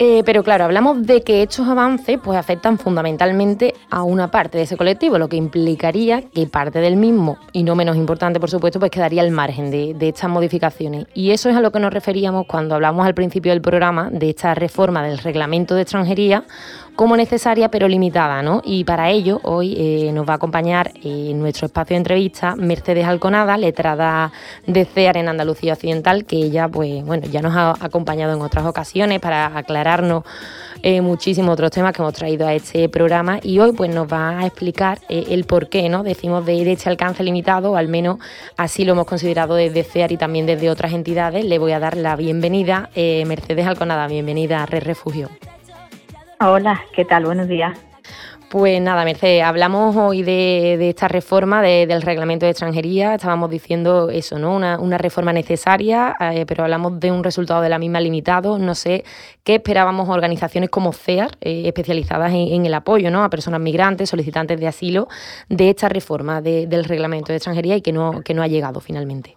Eh, 0.03 0.24
pero 0.25 0.44
claro, 0.44 0.63
hablamos 0.63 1.06
de 1.06 1.22
que 1.22 1.44
estos 1.44 1.68
avances 1.68 2.18
pues, 2.24 2.36
afectan 2.36 2.80
fundamentalmente 2.80 3.75
a 3.91 4.01
una 4.01 4.32
parte 4.32 4.58
de 4.58 4.63
ese 4.63 4.75
colectivo, 4.75 5.20
lo 5.20 5.30
que 5.30 5.36
implicaría 5.36 6.24
que 6.24 6.48
parte 6.48 6.80
del 6.80 6.96
mismo, 6.96 7.38
y 7.53 7.62
no 7.62 7.75
menos 7.75 7.96
importante 7.98 8.39
por 8.39 8.50
supuesto, 8.50 8.80
pues 8.80 8.89
quedaría 8.89 9.22
al 9.22 9.30
margen 9.30 9.70
de, 9.70 9.94
de 9.94 10.10
estas 10.10 10.27
modificaciones. 10.32 11.06
Y 11.13 11.30
eso 11.30 11.51
es 11.51 11.56
a 11.56 11.62
lo 11.62 11.72
que 11.72 11.80
nos 11.80 11.94
referíamos 11.94 12.48
cuando 12.48 12.74
hablamos 12.74 13.06
al 13.06 13.13
principio 13.13 13.51
del 13.51 13.62
programa 13.62 14.10
de 14.10 14.32
esta 14.32 14.56
reforma 14.56 15.03
del 15.03 15.20
reglamento 15.20 15.75
de 15.75 15.84
extranjería 15.84 16.46
como 16.95 17.17
necesaria 17.17 17.69
pero 17.69 17.88
limitada, 17.88 18.41
¿no? 18.41 18.62
Y 18.63 18.83
para 18.83 19.10
ello 19.10 19.39
hoy 19.43 19.75
eh, 19.77 20.12
nos 20.13 20.27
va 20.27 20.33
a 20.33 20.36
acompañar 20.36 20.91
en 21.03 21.39
nuestro 21.39 21.65
espacio 21.65 21.95
de 21.95 22.00
entrevista 22.00 22.55
Mercedes 22.55 23.05
Alconada, 23.05 23.57
letrada 23.57 24.31
de 24.67 24.86
CEAR 24.86 25.17
en 25.17 25.29
Andalucía 25.29 25.74
Occidental, 25.74 26.25
que 26.25 26.38
ella 26.38 26.67
pues 26.67 27.03
bueno 27.05 27.27
ya 27.27 27.41
nos 27.41 27.55
ha 27.55 27.71
acompañado 27.79 28.33
en 28.33 28.41
otras 28.41 28.65
ocasiones 28.65 29.19
para 29.19 29.57
aclararnos 29.57 30.24
eh, 30.83 31.01
muchísimos 31.01 31.53
otros 31.53 31.71
temas 31.71 31.93
que 31.93 32.01
hemos 32.01 32.13
traído 32.13 32.48
a 32.48 32.53
este 32.53 32.89
programa 32.89 33.39
y 33.41 33.60
hoy 33.60 33.71
pues 33.71 33.93
nos 33.93 34.12
va 34.12 34.39
a 34.39 34.45
explicar 34.45 35.00
eh, 35.10 35.27
el 35.29 35.45
por 35.45 35.69
qué, 35.69 35.89
¿no? 35.89 36.03
Decimos 36.03 36.45
de, 36.45 36.71
este 36.71 36.89
alcance 36.89 37.24
limitado, 37.24 37.71
o 37.71 37.75
al 37.75 37.88
menos 37.88 38.17
así 38.57 38.86
lo 38.86 38.93
hemos 38.93 39.05
considerado 39.05 39.55
desde 39.55 39.83
CEAR 39.83 40.12
y 40.12 40.17
también 40.17 40.45
desde 40.45 40.69
otras 40.69 40.93
entidades. 40.93 41.45
Le 41.45 41.60
voy 41.60 41.71
a 41.71 41.79
dar 41.79 41.98
la 41.98 42.15
bienvenida, 42.15 42.89
Mercedes 42.95 43.65
Alconada, 43.67 44.07
bienvenida 44.07 44.63
a 44.63 44.65
Red 44.65 44.83
Refugio. 44.83 45.29
Hola, 46.43 46.81
¿qué 46.95 47.05
tal? 47.05 47.25
Buenos 47.25 47.48
días. 47.48 47.79
Pues 48.50 48.81
nada, 48.81 49.05
Mercedes, 49.05 49.43
hablamos 49.43 49.95
hoy 49.95 50.24
de, 50.24 50.89
esta 50.89 51.07
reforma 51.07 51.62
del 51.62 52.01
reglamento 52.01 52.48
de 52.48 52.50
extranjería. 52.50 53.13
Estábamos 53.13 53.51
diciendo 53.51 54.10
eso, 54.10 54.39
¿no? 54.39 54.55
Una, 54.55 54.98
reforma 54.98 55.33
necesaria, 55.33 56.15
eh, 56.19 56.45
pero 56.48 56.63
hablamos 56.63 57.00
de 57.00 57.12
un 57.12 57.24
resultado 57.24 57.62
de 57.62 57.69
la 57.69 57.77
misma 57.77 58.01
limitado. 58.01 58.57
No 58.57 58.74
sé 58.74 59.03
qué 59.43 59.55
esperábamos 59.55 60.10
organizaciones 60.10 60.71
como 60.71 60.93
CEAR, 60.93 61.29
eh, 61.41 61.62
especializadas 61.67 62.33
en, 62.33 62.65
el 62.65 62.74
apoyo 62.74 63.12
¿no? 63.12 63.24
a 63.24 63.29
personas 63.29 63.62
migrantes, 63.62 64.10
solicitantes 64.10 64.60
de 64.60 64.67
asilo, 64.67 65.10
de 65.48 65.69
esta 65.69 65.89
reforma 65.89 66.41
del 66.41 66.86
reglamento 66.86 67.31
de 67.31 67.38
extranjería 67.38 67.75
y 67.75 67.81
que 67.81 67.93
no, 67.93 68.21
que 68.21 68.33
no 68.33 68.41
ha 68.41 68.48
llegado 68.48 68.79
finalmente. 68.79 69.36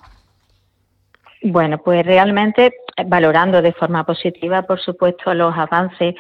Bueno, 1.47 1.77
pues 1.77 2.07
realmente 2.07 2.73
valorando 3.07 3.61
de 3.61 3.75
forma 3.75 4.05
positiva, 4.05 4.63
por 4.63 4.81
supuesto, 4.81 5.35
los 5.35 5.55
avances 5.55 6.15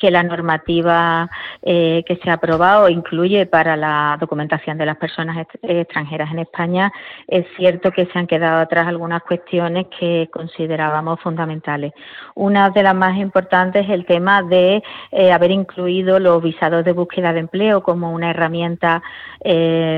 que 0.00 0.10
la 0.10 0.22
normativa 0.22 1.30
eh, 1.62 2.02
que 2.06 2.16
se 2.16 2.30
ha 2.30 2.34
aprobado 2.34 2.88
incluye 2.88 3.44
para 3.46 3.76
la 3.76 4.16
documentación 4.18 4.78
de 4.78 4.86
las 4.86 4.96
personas 4.96 5.46
extranjeras 5.62 6.32
en 6.32 6.40
España, 6.40 6.90
es 7.28 7.46
cierto 7.56 7.92
que 7.92 8.06
se 8.06 8.18
han 8.18 8.26
quedado 8.26 8.60
atrás 8.60 8.88
algunas 8.88 9.22
cuestiones 9.22 9.86
que 9.98 10.28
considerábamos 10.32 11.20
fundamentales. 11.20 11.92
Una 12.34 12.70
de 12.70 12.82
las 12.82 12.94
más 12.94 13.18
importantes 13.18 13.84
es 13.84 13.90
el 13.90 14.06
tema 14.06 14.42
de 14.42 14.82
eh, 15.12 15.32
haber 15.32 15.50
incluido 15.50 16.18
los 16.18 16.42
visados 16.42 16.82
de 16.84 16.92
búsqueda 16.92 17.34
de 17.34 17.40
empleo 17.40 17.82
como 17.82 18.12
una 18.12 18.30
herramienta 18.30 19.02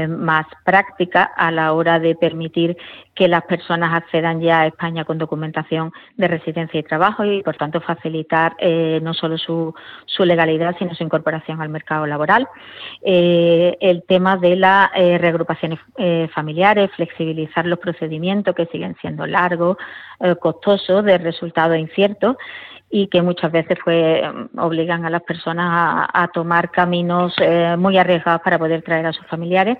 más 0.08 0.46
práctica 0.64 1.24
a 1.24 1.50
la 1.50 1.72
hora 1.72 1.98
de 1.98 2.14
permitir 2.14 2.76
que 3.14 3.28
las 3.28 3.44
personas 3.44 3.92
accedan 3.92 4.40
ya 4.40 4.60
a 4.60 4.66
España 4.66 5.04
con 5.04 5.18
documentación 5.18 5.92
de 6.16 6.28
residencia 6.28 6.80
y 6.80 6.82
trabajo 6.82 7.24
y, 7.24 7.42
por 7.42 7.56
tanto, 7.56 7.80
facilitar 7.80 8.54
eh, 8.58 9.00
no 9.02 9.12
solo 9.12 9.36
su, 9.36 9.74
su, 10.06 10.24
legalidad, 10.24 10.76
sino 10.78 10.94
su 10.94 11.02
incorporación 11.02 11.60
al 11.60 11.68
mercado 11.68 12.06
laboral. 12.06 12.48
Eh, 13.02 13.76
el 13.80 14.04
tema 14.04 14.36
de 14.36 14.56
las 14.56 14.90
eh, 14.94 15.18
reagrupaciones 15.18 15.78
familiares, 16.34 16.90
flexibilizar 16.96 17.66
los 17.66 17.78
procedimientos 17.78 18.54
que 18.54 18.66
siguen 18.66 18.96
siendo 19.00 19.26
largos, 19.26 19.76
costosos, 20.40 21.04
de 21.04 21.18
resultados 21.18 21.76
inciertos 21.76 22.36
y 22.90 23.08
que 23.08 23.22
muchas 23.22 23.50
veces 23.50 23.78
pues, 23.84 24.22
obligan 24.56 25.04
a 25.04 25.10
las 25.10 25.22
personas 25.22 26.08
a 26.12 26.28
tomar 26.32 26.70
caminos 26.70 27.34
muy 27.78 27.98
arriesgados 27.98 28.42
para 28.42 28.58
poder 28.58 28.82
traer 28.82 29.06
a 29.06 29.12
sus 29.12 29.26
familiares 29.26 29.78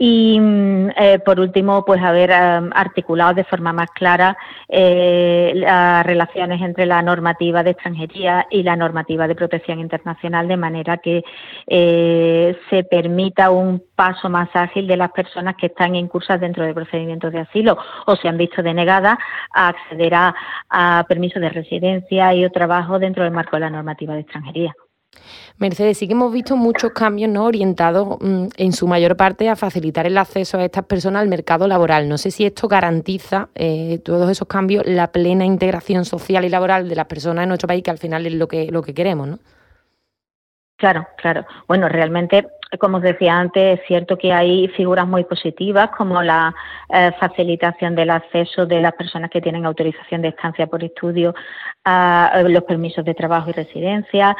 Y 0.00 0.38
mm, 0.38 0.90
eh, 0.96 1.18
por 1.24 1.40
último, 1.40 1.84
pues 1.84 2.00
haber 2.00 2.32
articulado 2.32 3.34
de 3.34 3.44
forma 3.44 3.72
más 3.72 3.90
clara 3.90 4.36
eh, 4.68 5.52
las 5.56 6.06
relaciones 6.06 6.62
entre 6.62 6.86
la 6.86 7.02
normativa 7.02 7.64
de 7.64 7.70
extranjería 7.70 8.46
y 8.48 8.62
la 8.62 8.76
normativa 8.76 9.26
de 9.26 9.34
protección 9.34 9.80
internacional, 9.80 10.46
de 10.46 10.56
manera 10.56 10.98
que 10.98 11.24
eh, 11.66 12.56
se 12.70 12.84
permita 12.84 13.50
un 13.50 13.82
paso 13.96 14.30
más 14.30 14.48
ágil 14.54 14.86
de 14.86 14.96
las 14.96 15.10
personas 15.10 15.56
que 15.56 15.66
están 15.66 15.96
incursas 15.96 16.40
dentro 16.40 16.64
de 16.64 16.74
procedimientos 16.74 17.32
de 17.32 17.40
asilo 17.40 17.76
o 18.06 18.14
se 18.14 18.28
han 18.28 18.38
visto 18.38 18.62
denegadas 18.62 19.18
a 19.52 19.68
acceder 19.68 20.14
a, 20.14 20.34
a 20.70 21.04
permisos 21.08 21.42
de 21.42 21.48
residencia 21.48 22.32
y 22.34 22.44
o 22.44 22.50
trabajo 22.50 23.00
dentro 23.00 23.24
del 23.24 23.32
marco 23.32 23.56
de 23.56 23.60
la 23.60 23.70
normativa 23.70 24.14
de 24.14 24.20
extranjería. 24.20 24.74
Mercedes, 25.58 25.98
sí 25.98 26.06
que 26.06 26.12
hemos 26.12 26.32
visto 26.32 26.56
muchos 26.56 26.92
cambios 26.92 27.30
¿no? 27.30 27.44
orientados 27.44 28.18
mm, 28.20 28.46
en 28.56 28.72
su 28.72 28.86
mayor 28.86 29.16
parte 29.16 29.48
a 29.48 29.56
facilitar 29.56 30.06
el 30.06 30.16
acceso 30.16 30.58
a 30.58 30.64
estas 30.64 30.84
personas 30.84 31.22
al 31.22 31.28
mercado 31.28 31.66
laboral. 31.66 32.08
No 32.08 32.16
sé 32.18 32.30
si 32.30 32.46
esto 32.46 32.68
garantiza 32.68 33.48
eh, 33.54 33.98
todos 34.04 34.30
esos 34.30 34.46
cambios, 34.46 34.86
la 34.86 35.10
plena 35.10 35.44
integración 35.44 36.04
social 36.04 36.44
y 36.44 36.48
laboral 36.48 36.88
de 36.88 36.94
las 36.94 37.06
personas 37.06 37.42
en 37.42 37.48
nuestro 37.48 37.66
país, 37.66 37.82
que 37.82 37.90
al 37.90 37.98
final 37.98 38.26
es 38.26 38.34
lo 38.34 38.46
que, 38.46 38.70
lo 38.70 38.82
que 38.82 38.94
queremos, 38.94 39.28
¿no? 39.28 39.38
Claro, 40.76 41.08
claro. 41.16 41.44
Bueno, 41.66 41.88
realmente 41.88 42.46
como 42.78 42.98
os 42.98 43.02
decía 43.02 43.38
antes, 43.38 43.80
es 43.80 43.86
cierto 43.86 44.18
que 44.18 44.32
hay 44.32 44.68
figuras 44.68 45.06
muy 45.06 45.24
positivas 45.24 45.90
como 45.96 46.22
la 46.22 46.54
eh, 46.90 47.12
facilitación 47.18 47.94
del 47.94 48.10
acceso 48.10 48.66
de 48.66 48.82
las 48.82 48.92
personas 48.92 49.30
que 49.30 49.40
tienen 49.40 49.64
autorización 49.64 50.20
de 50.20 50.28
estancia 50.28 50.66
por 50.66 50.84
estudio 50.84 51.34
a 51.84 52.42
los 52.46 52.64
permisos 52.64 53.04
de 53.04 53.14
trabajo 53.14 53.50
y 53.50 53.52
residencia, 53.52 54.36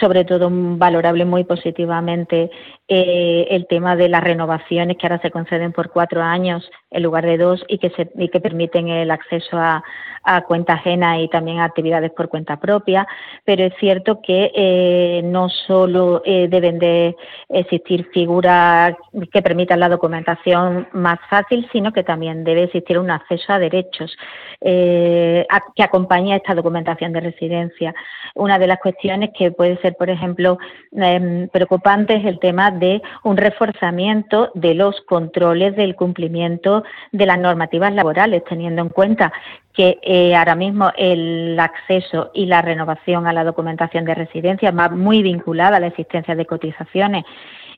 sobre 0.00 0.24
todo 0.24 0.48
valorable 0.50 1.24
muy 1.24 1.44
positivamente 1.44 2.50
eh, 2.88 3.46
el 3.50 3.66
tema 3.66 3.96
de 3.96 4.08
las 4.08 4.22
renovaciones 4.22 4.96
que 4.96 5.06
ahora 5.06 5.20
se 5.20 5.30
conceden 5.30 5.72
por 5.72 5.90
cuatro 5.90 6.22
años 6.22 6.70
en 6.90 7.02
lugar 7.02 7.26
de 7.26 7.36
dos 7.36 7.64
y 7.68 7.78
que, 7.78 7.90
se, 7.90 8.10
y 8.16 8.28
que 8.28 8.40
permiten 8.40 8.88
el 8.88 9.10
acceso 9.10 9.58
a, 9.58 9.82
a 10.22 10.42
cuenta 10.42 10.74
ajena 10.74 11.20
y 11.20 11.28
también 11.28 11.58
a 11.58 11.64
actividades 11.64 12.12
por 12.12 12.28
cuenta 12.28 12.58
propia, 12.58 13.06
pero 13.44 13.64
es 13.64 13.74
cierto 13.78 14.20
que 14.22 14.50
eh, 14.54 15.22
no 15.24 15.48
solo 15.48 16.22
eh, 16.24 16.46
deben 16.48 16.78
de 16.78 17.16
existir 17.48 18.08
figuras 18.12 18.94
que 19.32 19.42
permitan 19.42 19.80
la 19.80 19.88
documentación 19.88 20.88
más 20.92 21.18
fácil, 21.28 21.68
sino 21.72 21.92
que 21.92 22.02
también 22.02 22.44
debe 22.44 22.64
existir 22.64 22.98
un 22.98 23.10
acceso 23.10 23.52
a 23.52 23.58
derechos 23.58 24.16
que 24.60 25.82
acompañe 25.82 26.32
a 26.32 26.36
esta 26.36 26.54
documentación 26.54 26.65
de 26.70 27.20
residencia. 27.20 27.94
Una 28.34 28.58
de 28.58 28.66
las 28.66 28.78
cuestiones 28.78 29.30
que 29.36 29.50
puede 29.50 29.76
ser, 29.78 29.96
por 29.96 30.10
ejemplo, 30.10 30.58
em, 30.92 31.48
preocupante 31.48 32.16
es 32.16 32.24
el 32.24 32.38
tema 32.38 32.70
de 32.70 33.02
un 33.24 33.36
reforzamiento 33.36 34.50
de 34.54 34.74
los 34.74 35.00
controles 35.02 35.76
del 35.76 35.94
cumplimiento 35.94 36.84
de 37.12 37.26
las 37.26 37.38
normativas 37.38 37.92
laborales, 37.92 38.42
teniendo 38.44 38.82
en 38.82 38.88
cuenta 38.88 39.32
que 39.72 39.98
eh, 40.02 40.34
ahora 40.34 40.54
mismo 40.54 40.90
el 40.96 41.58
acceso 41.60 42.30
y 42.34 42.46
la 42.46 42.62
renovación 42.62 43.26
a 43.26 43.32
la 43.32 43.44
documentación 43.44 44.04
de 44.04 44.14
residencia 44.14 44.70
va 44.70 44.88
muy 44.88 45.22
vinculada 45.22 45.76
a 45.76 45.80
la 45.80 45.88
existencia 45.88 46.34
de 46.34 46.46
cotizaciones. 46.46 47.24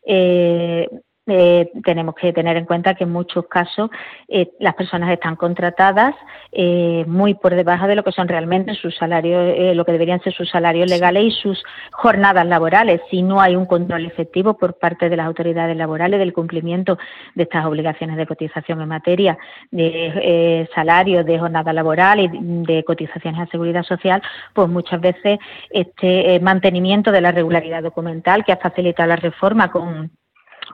Eh, 0.06 0.88
eh, 1.30 1.70
tenemos 1.84 2.14
que 2.14 2.32
tener 2.32 2.56
en 2.56 2.64
cuenta 2.64 2.94
que 2.94 3.04
en 3.04 3.12
muchos 3.12 3.46
casos 3.48 3.90
eh, 4.28 4.50
las 4.60 4.74
personas 4.74 5.10
están 5.10 5.36
contratadas 5.36 6.14
eh, 6.52 7.04
muy 7.06 7.34
por 7.34 7.54
debajo 7.54 7.86
de 7.86 7.94
lo 7.96 8.02
que 8.02 8.12
son 8.12 8.28
realmente 8.28 8.74
sus 8.74 8.96
salarios, 8.96 9.76
lo 9.76 9.84
que 9.84 9.92
deberían 9.92 10.22
ser 10.22 10.32
sus 10.32 10.48
salarios 10.48 10.88
legales 10.88 11.24
y 11.24 11.30
sus 11.30 11.62
jornadas 11.92 12.46
laborales. 12.46 13.02
Si 13.10 13.20
no 13.20 13.42
hay 13.42 13.56
un 13.56 13.66
control 13.66 14.06
efectivo 14.06 14.54
por 14.54 14.78
parte 14.78 15.10
de 15.10 15.16
las 15.16 15.26
autoridades 15.26 15.76
laborales 15.76 16.18
del 16.18 16.32
cumplimiento 16.32 16.96
de 17.34 17.42
estas 17.42 17.66
obligaciones 17.66 18.16
de 18.16 18.26
cotización 18.26 18.80
en 18.80 18.88
materia 18.88 19.36
de 19.70 20.68
salarios, 20.74 21.26
de 21.26 21.38
jornada 21.38 21.72
laboral 21.74 22.20
y 22.20 22.28
de 22.30 22.84
cotizaciones 22.84 23.40
a 23.40 23.46
seguridad 23.46 23.82
social, 23.82 24.22
pues 24.54 24.68
muchas 24.68 25.00
veces 25.00 25.38
este 25.70 26.40
mantenimiento 26.40 27.12
de 27.12 27.20
la 27.20 27.32
regularidad 27.32 27.82
documental 27.82 28.44
que 28.44 28.52
ha 28.52 28.56
facilitado 28.56 29.08
la 29.08 29.16
reforma 29.16 29.70
con 29.70 30.10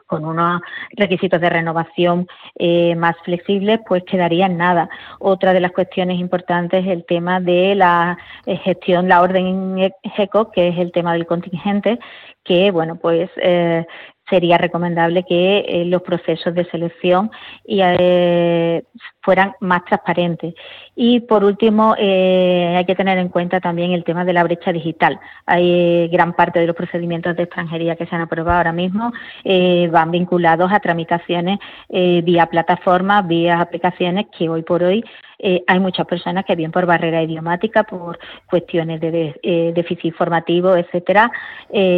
con 0.07 0.25
unos 0.25 0.61
requisitos 0.97 1.41
de 1.41 1.51
renovación 1.51 2.27
eh, 2.57 2.95
más 2.97 3.17
flexibles, 3.25 3.81
pues 3.87 4.03
quedaría 4.05 4.47
en 4.47 4.57
nada. 4.57 4.89
Otra 5.19 5.53
de 5.53 5.61
las 5.61 5.73
cuestiones 5.73 6.19
importantes 6.19 6.85
es 6.85 6.91
el 6.91 7.05
tema 7.05 7.41
de 7.41 7.75
la 7.75 8.19
eh, 8.47 8.57
gestión, 8.59 9.09
la 9.09 9.23
orden 9.23 9.93
GECO, 10.03 10.51
que 10.51 10.69
es 10.69 10.79
el 10.79 10.93
tema 10.93 11.13
del 11.13 11.27
contingente, 11.27 11.99
que, 12.45 12.71
bueno, 12.71 12.97
pues 12.97 13.31
eh, 13.37 13.87
sería 14.29 14.57
recomendable 14.59 15.25
que 15.25 15.59
eh, 15.61 15.85
los 15.85 16.03
procesos 16.03 16.55
de 16.55 16.65
selección 16.67 17.31
eh, 17.67 18.83
fueran 19.21 19.55
más 19.61 19.85
transparentes. 19.85 20.55
Y 20.97 21.21
por 21.21 21.45
último, 21.45 21.95
eh, 21.99 22.75
hay 22.77 22.85
que 22.85 22.95
tener 22.95 23.19
en 23.19 23.29
cuenta 23.29 23.61
también 23.61 23.93
el 23.93 24.05
tema 24.05 24.25
de 24.25 24.33
la 24.33 24.45
brecha 24.45 24.73
digital. 24.73 25.19
Hay 25.47 26.09
gran 26.09 26.33
parte 26.35 26.61
de 26.61 26.67
los 26.67 26.77
procedimientos 26.77 27.37
de 27.37 27.43
extranjería 27.43 27.97
que 27.97 28.07
se 28.07 28.15
han 28.15 28.23
aprobado 28.23 28.59
ahora 28.59 28.73
mismo 28.73 29.13
van 29.91 30.11
vinculados 30.11 30.73
a 30.73 30.81
tramitaciones 30.81 31.59
vía 31.89 32.47
plataformas, 32.47 33.27
vía 33.27 33.61
aplicaciones 33.61 34.27
que 34.37 34.49
hoy 34.49 34.63
por 34.63 34.83
hoy 34.83 35.05
hay 35.39 35.81
muchas 35.81 36.07
personas 36.07 36.45
que 36.45 36.55
bien 36.55 36.71
por 36.71 36.87
barrera 36.87 37.23
idiomática, 37.23 37.85
por 37.85 38.19
cuestiones 38.49 39.01
de, 39.01 39.73
déficit 39.75 40.07
informativo, 40.07 40.77
etcétera, 40.77 41.31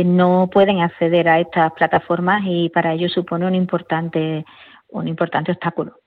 no 0.04 0.48
pueden 0.52 0.80
acceder 0.80 1.28
a 1.28 1.40
estas 1.40 1.72
plataformas 1.72 2.42
y 2.44 2.68
para 2.70 2.94
ello 2.94 3.08
supone 3.08 3.46
un 3.46 3.54
importante, 3.54 4.44
un 4.88 5.08
importante 5.08 5.52
obstáculo. 5.52 5.98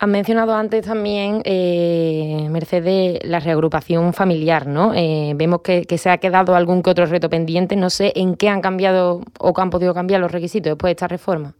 Has 0.00 0.08
mencionado 0.08 0.54
antes 0.54 0.86
también, 0.86 1.42
eh, 1.44 2.46
Mercedes, 2.50 3.18
la 3.24 3.40
reagrupación 3.40 4.12
familiar, 4.12 4.68
¿no? 4.68 4.94
Eh, 4.94 5.32
vemos 5.34 5.62
que, 5.62 5.84
se 5.98 6.08
ha 6.08 6.18
quedado 6.18 6.54
algún 6.54 6.84
que 6.84 6.90
otro 6.90 7.06
reto 7.06 7.28
pendiente. 7.28 7.74
No 7.74 7.90
sé 7.90 8.12
en 8.14 8.36
qué 8.36 8.48
han 8.48 8.60
cambiado 8.60 9.22
o 9.40 9.52
qué 9.52 9.60
han 9.60 9.70
podido 9.70 9.94
cambiar 9.94 10.20
los 10.20 10.30
requisitos 10.30 10.70
después 10.70 10.90
de 10.90 10.92
esta 10.92 11.08
reforma. 11.08 11.54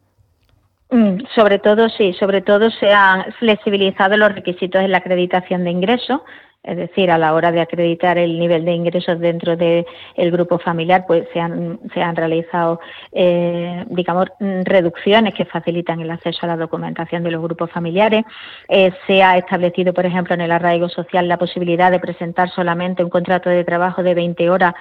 Mm, 0.91 1.19
sobre 1.35 1.59
todo, 1.59 1.89
sí, 1.91 2.15
sobre 2.15 2.41
todo 2.41 2.71
se 2.71 2.93
han 2.93 3.33
flexibilizado 3.35 4.17
los 4.17 4.35
requisitos 4.35 4.81
en 4.81 4.93
la 4.93 4.99
acreditación 4.99 5.65
de 5.65 5.71
ingresos 5.71 6.21
es 6.69 6.77
decir, 6.77 7.11
a 7.11 7.19
la 7.19 7.33
hora 7.35 7.51
de 7.53 7.61
acreditar 7.61 8.19
el 8.19 8.39
nivel 8.39 8.65
de 8.65 8.73
ingresos 8.73 9.19
dentro 9.21 9.57
del 9.57 9.87
grupo 10.31 10.59
familiar, 10.59 11.05
pues 11.07 11.27
se 11.33 11.41
han, 11.41 11.79
se 11.95 12.03
han 12.03 12.15
realizado, 12.17 12.81
eh, 13.13 13.87
digamos, 13.89 14.27
reducciones 14.39 15.35
que 15.35 15.45
facilitan 15.47 16.01
el 16.01 16.11
acceso 16.11 16.41
a 16.43 16.49
la 16.49 16.57
documentación 16.57 17.23
de 17.23 17.31
los 17.31 17.43
grupos 17.43 17.71
familiares. 17.71 18.25
Eh, 18.69 18.93
se 19.07 19.23
ha 19.23 19.39
establecido, 19.39 19.95
por 19.95 20.05
ejemplo, 20.05 20.35
en 20.35 20.43
el 20.43 20.53
arraigo 20.53 20.89
social 20.89 21.27
la 21.27 21.39
posibilidad 21.39 21.91
de 21.91 22.01
presentar 22.01 22.51
solamente 22.51 23.03
un 23.05 23.11
contrato 23.11 23.49
de 23.49 23.65
trabajo 23.65 24.03
de 24.03 24.15
20 24.15 24.51
horas 24.51 24.75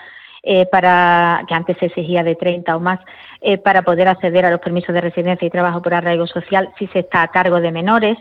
eh, 0.43 0.65
para 0.65 1.43
que 1.47 1.54
antes 1.54 1.78
se 1.78 1.88
exigía 1.88 2.23
de 2.23 2.36
30 2.36 2.76
o 2.76 2.80
más 2.80 3.00
eh, 3.39 3.60
para 3.60 3.84
poder 3.84 4.08
acceder 4.08 4.45
a 4.45 4.50
los 4.52 4.60
permisos 4.60 4.95
de 4.95 5.02
residencia 5.02 5.45
y 5.45 5.52
trabajo 5.52 5.80
por 5.80 5.93
arraigo 5.93 6.26
social 6.26 6.69
si 6.80 6.88
se 6.88 7.00
está 7.00 7.21
a 7.21 7.28
cargo 7.28 7.62
de 7.62 7.71
menores. 7.71 8.17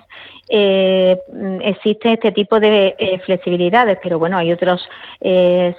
Eh, 0.49 1.19
existe 1.63 2.13
este 2.13 2.33
tipo 2.33 2.61
de 2.61 2.95
eh, 2.99 3.19
flexibilidades, 3.25 3.99
pero 4.03 4.19
bueno, 4.19 4.37
hay 4.37 4.53
otras 4.53 4.87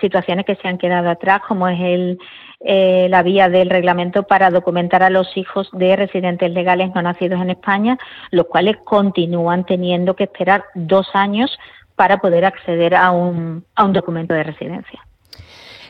situaciones 0.01 0.45
que 0.45 0.55
se 0.55 0.67
han 0.67 0.77
quedado 0.77 1.09
atrás, 1.09 1.41
como 1.47 1.67
es 1.67 1.79
el, 1.79 2.19
la 2.59 3.23
vía 3.23 3.47
del 3.47 3.69
reglamento 3.69 4.23
para 4.23 4.49
documentar 4.49 5.03
a 5.03 5.09
los 5.09 5.37
hijos 5.37 5.69
de 5.71 5.95
residentes 5.95 6.51
legales 6.51 6.91
no 6.93 7.01
nacidos 7.01 7.39
en 7.41 7.51
España, 7.51 7.97
los 8.31 8.47
cuales 8.47 8.77
continúan 8.83 9.65
teniendo 9.65 10.15
que 10.15 10.23
esperar 10.25 10.65
dos 10.73 11.07
años 11.13 11.57
para 11.95 12.17
poder 12.17 12.43
acceder 12.45 12.95
a 12.95 13.11
un, 13.11 13.63
a 13.75 13.85
un 13.85 13.93
documento 13.93 14.33
de 14.33 14.43
residencia. 14.43 15.06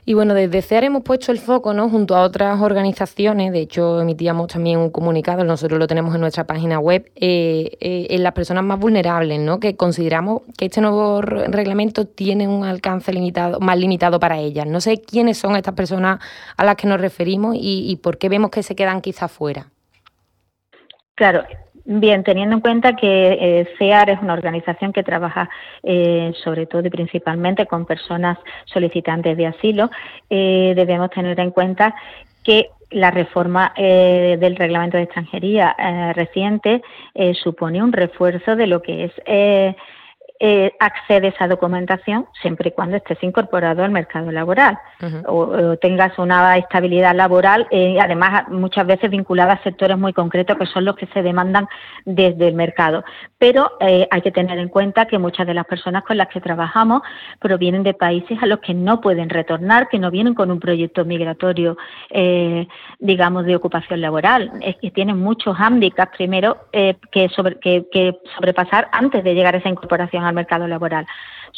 Y 0.10 0.13
bueno, 0.13 0.34
desde 0.34 0.62
CEAR 0.62 0.86
hemos 0.86 1.04
puesto 1.04 1.34
el 1.34 1.38
foco, 1.38 1.74
¿no? 1.74 1.89
Junto 1.89 2.15
a 2.15 2.22
otras 2.22 2.62
organizaciones, 2.62 3.52
de 3.52 3.60
hecho 3.60 4.00
emitíamos 4.00 4.48
también 4.48 4.80
un 4.80 4.89
comunicado, 4.89 5.43
nosotros 5.43 5.78
lo 5.78 5.86
tenemos 5.86 6.15
en 6.15 6.22
nuestra 6.22 6.46
página 6.46 6.80
web, 6.80 7.12
eh, 7.17 7.76
eh, 7.82 8.08
en 8.12 8.24
las 8.24 8.32
personas 8.32 8.63
más 8.63 8.80
vulnerables, 8.80 9.38
¿no? 9.41 9.60
Que 9.60 9.76
consideramos 9.76 10.43
que 10.58 10.67
este 10.67 10.80
nuevo 10.80 11.20
reglamento 11.22 12.08
tiene 12.08 12.48
un 12.48 12.63
alcance 12.63 13.12
limitado, 13.12 13.60
más 13.60 13.78
limitado 13.78 14.17
para 14.17 14.39
ellas. 14.39 14.65
No 14.65 14.80
sé 14.80 15.02
quiénes 15.02 15.39
son 15.39 15.58
estas 15.58 15.74
personas 15.74 16.22
a 16.56 16.63
las 16.63 16.78
que 16.78 16.88
nos 16.88 17.02
referimos 17.02 17.58
y, 17.58 17.91
y 17.91 17.98
por 17.98 18.17
qué 18.17 18.30
vemos 18.30 18.50
que 18.50 18.63
se 18.63 18.78
quedan 18.78 19.02
quizá 19.02 19.28
fuera. 19.28 19.72
Claro, 21.15 21.43
Bien, 21.89 22.21
teniendo 22.21 22.54
en 22.54 22.60
cuenta 22.60 22.97
que 22.97 23.38
eh, 23.39 23.67
CEAR 23.78 24.10
es 24.10 24.21
una 24.21 24.34
organización 24.34 24.91
que 24.91 25.04
trabaja 25.04 25.50
eh, 25.84 26.34
sobre 26.43 26.65
todo 26.65 26.86
y 26.86 26.89
principalmente 26.89 27.65
con 27.65 27.86
personas 27.86 28.38
solicitantes 28.65 29.38
de 29.38 29.47
asilo, 29.47 29.89
eh, 30.30 30.73
debemos 30.76 31.10
tener 31.12 31.39
en 31.39 31.52
cuenta 31.52 31.95
que 32.43 32.71
la 32.91 33.10
reforma 33.10 33.73
del 33.76 34.56
reglamento 34.56 34.95
de 34.95 35.04
extranjería 35.04 35.76
reciente 36.13 36.82
supone 37.34 37.84
un 37.84 37.91
refuerzo 37.91 38.56
de 38.56 38.65
lo 38.65 38.82
que 38.82 39.04
es 39.04 39.76
eh, 40.39 40.71
accede 40.80 41.28
a 41.28 41.30
esa 41.32 41.47
documentación 41.47 42.28
siempre 42.41 42.69
y 42.69 42.71
cuando 42.71 42.97
estés 42.97 43.17
incorporado 43.23 43.84
al 43.84 43.89
mercado 43.89 44.32
laboral 44.32 44.78
o, 45.26 45.78
tengas 45.78 46.17
una 46.19 46.58
estabilidad 46.58 47.15
laboral, 47.15 47.67
eh, 47.71 47.97
además 48.00 48.47
muchas 48.50 48.86
veces 48.86 49.10
vinculada 49.10 49.54
a 49.54 49.63
sectores 49.63 49.97
muy 49.97 50.13
concretos 50.13 50.56
que 50.58 50.67
son 50.67 50.86
los 50.86 50.95
que 50.95 51.08
se 51.08 51.23
demandan 51.23 51.67
desde 52.06 52.47
el 52.47 52.54
mercado. 52.54 53.04
Pero 53.39 53.71
eh, 53.80 54.08
hay 54.12 54.21
que 54.21 54.32
tener 54.32 54.60
en 54.60 54.69
cuenta 54.69 55.08
que 55.08 55.17
muchas 55.17 55.47
de 55.47 55.56
las 55.56 55.65
personas 55.65 56.04
con 56.04 56.17
las 56.17 56.28
que 56.28 56.39
trabajamos 56.39 57.02
provienen 57.39 57.82
de 57.82 57.95
países 57.95 58.38
a 58.39 58.45
los 58.45 58.60
que 58.60 58.76
no 58.76 59.02
pueden 59.02 59.30
retornar, 59.30 59.89
que 59.89 59.97
no 59.97 60.12
vienen 60.12 60.36
con 60.36 60.52
un 60.52 60.60
proyecto 60.60 61.04
migratorio, 61.04 61.78
digamos, 63.00 63.45
de 63.45 63.56
ocupación 63.56 64.02
laboral. 64.02 64.52
Es 64.62 64.76
que 64.78 64.91
tienen 64.91 65.17
muchos 65.17 65.58
hándicaps 65.58 66.15
primero 66.15 66.58
que, 66.71 67.30
sobre, 67.36 67.60
que 67.60 68.19
sobrepasar 68.36 68.89
antes 68.91 69.23
de 69.23 69.34
llegar 69.34 69.56
a 69.56 69.58
esa 69.58 69.69
incorporación 69.69 70.27
al 70.28 70.36
mercado 70.36 70.68
laboral. 70.68 71.08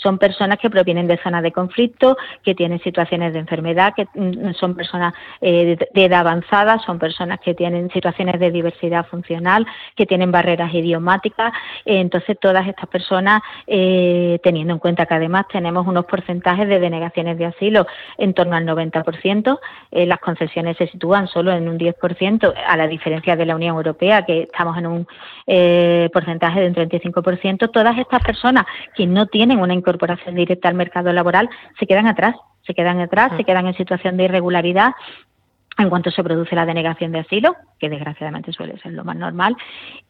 Son 0.02 0.18
personas 0.18 0.60
que 0.60 0.70
provienen 0.70 1.08
de 1.08 1.18
zonas 1.18 1.44
de 1.44 1.52
conflicto, 1.52 2.18
que 2.44 2.56
tienen 2.56 2.80
situaciones 2.82 3.34
de 3.34 3.40
enfermedad, 3.40 3.94
que 3.96 4.08
mm, 4.14 4.54
son 4.54 4.76
personas 4.76 5.14
eh, 5.42 5.78
de 5.94 6.06
edad 6.06 6.22
avanzada, 6.22 6.80
son 6.80 7.00
personas 7.00 7.40
que 7.40 7.54
tienen 7.54 7.90
situaciones 7.92 8.40
de 8.40 8.52
diversidad 8.52 9.06
funcional, 9.08 9.66
que 9.96 10.06
tienen 10.06 10.32
barreras 10.32 10.74
idiomáticas. 10.74 11.54
entonces, 11.86 12.38
todas 12.40 12.68
estas 12.68 12.88
personas, 12.88 13.42
eh, 13.68 14.40
teniendo 14.44 14.74
en 14.74 14.80
cuenta 14.80 15.06
que 15.06 15.14
además 15.14 15.46
tenemos 15.52 15.88
unos 15.88 16.06
porcentajes 16.06 16.68
de 16.68 16.80
denegaciones 16.80 17.38
de 17.38 17.46
asilo 17.46 17.88
en 18.18 18.34
torno 18.34 18.56
al 18.56 18.66
90%, 18.66 19.60
eh, 19.92 20.06
las 20.06 20.20
concesiones 20.20 20.78
se 20.78 20.88
sitúan 20.88 21.28
solo 21.28 21.52
en 21.52 21.68
un 21.68 21.78
10%, 21.78 22.54
a 22.68 22.78
la 22.78 22.88
diferencia 22.88 23.36
de 23.36 23.46
la 23.46 23.56
Unión 23.56 23.76
Europea, 23.76 24.26
que 24.26 24.44
estamos 24.44 24.78
en 24.78 24.86
un 24.88 25.08
porcentaje 26.14 26.62
de 26.62 26.68
un 26.68 26.76
35%, 26.76 27.72
todas 27.72 27.98
estas 27.98 28.22
personas 28.22 28.66
que 28.96 29.08
no 29.08 29.26
tienen 29.26 29.60
una 29.60 29.74
incorporación 29.90 30.36
directa 30.36 30.70
al 30.70 30.76
mercado 30.76 31.12
laboral 31.12 31.50
se 31.80 31.88
quedan 31.88 32.08
atrás, 32.08 32.36
se 32.66 32.74
quedan 32.74 33.00
atrás, 33.00 33.32
se 33.36 33.42
ah. 33.42 33.46
quedan 33.46 33.68
en 33.68 33.76
situación 33.76 34.18
de 34.18 34.26
irregularidad 34.26 34.92
en 35.80 35.90
cuanto 35.90 36.12
se 36.12 36.24
produce 36.24 36.56
la 36.56 36.66
denegación 36.66 37.12
de 37.12 37.20
asilo, 37.20 37.56
que 37.80 37.90
desgraciadamente 37.90 38.52
suele 38.52 38.78
ser 38.80 38.92
lo 38.92 39.04
más 39.04 39.16
normal, 39.16 39.56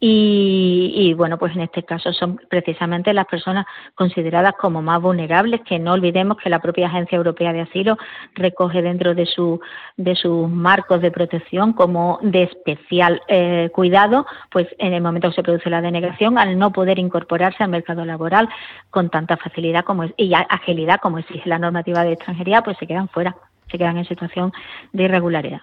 y, 0.00 1.14
bueno, 1.16 1.38
pues 1.38 1.54
en 1.54 1.62
este 1.62 1.84
caso 1.84 2.12
son 2.12 2.40
precisamente 2.48 3.12
las 3.12 3.26
personas 3.26 3.66
consideradas 3.94 4.54
como 4.60 4.82
más 4.82 5.00
vulnerables, 5.00 5.60
que 5.62 5.78
no 5.78 5.92
olvidemos 5.92 6.38
que 6.38 6.50
la 6.50 6.58
propia 6.58 6.88
Agencia 6.88 7.16
Europea 7.16 7.52
de 7.52 7.60
Asilo 7.60 7.96
recoge 8.34 8.82
dentro 8.82 9.14
de, 9.14 9.26
su, 9.26 9.60
de 9.96 10.16
sus 10.16 10.48
marcos 10.48 11.00
de 11.00 11.10
protección 11.10 11.72
como 11.72 12.18
de 12.22 12.44
especial 12.44 13.22
eh, 13.28 13.70
cuidado, 13.72 14.26
pues 14.50 14.66
en 14.78 14.92
el 14.92 15.02
momento 15.02 15.28
que 15.28 15.36
se 15.36 15.42
produce 15.42 15.70
la 15.70 15.80
denegación, 15.80 16.38
al 16.38 16.58
no 16.58 16.72
poder 16.72 16.98
incorporarse 16.98 17.62
al 17.62 17.70
mercado 17.70 18.04
laboral 18.04 18.48
con 18.90 19.10
tanta 19.10 19.36
facilidad 19.36 19.84
como 19.84 20.04
y 20.16 20.32
agilidad 20.34 20.98
como 21.00 21.18
exige 21.18 21.48
la 21.48 21.58
normativa 21.58 22.02
de 22.02 22.12
extranjería, 22.12 22.62
pues 22.62 22.76
se 22.78 22.86
quedan 22.86 23.08
fuera 23.08 23.36
se 23.70 23.78
quedan 23.78 23.98
en 23.98 24.04
situación 24.04 24.52
de 24.92 25.04
irregularidad. 25.04 25.60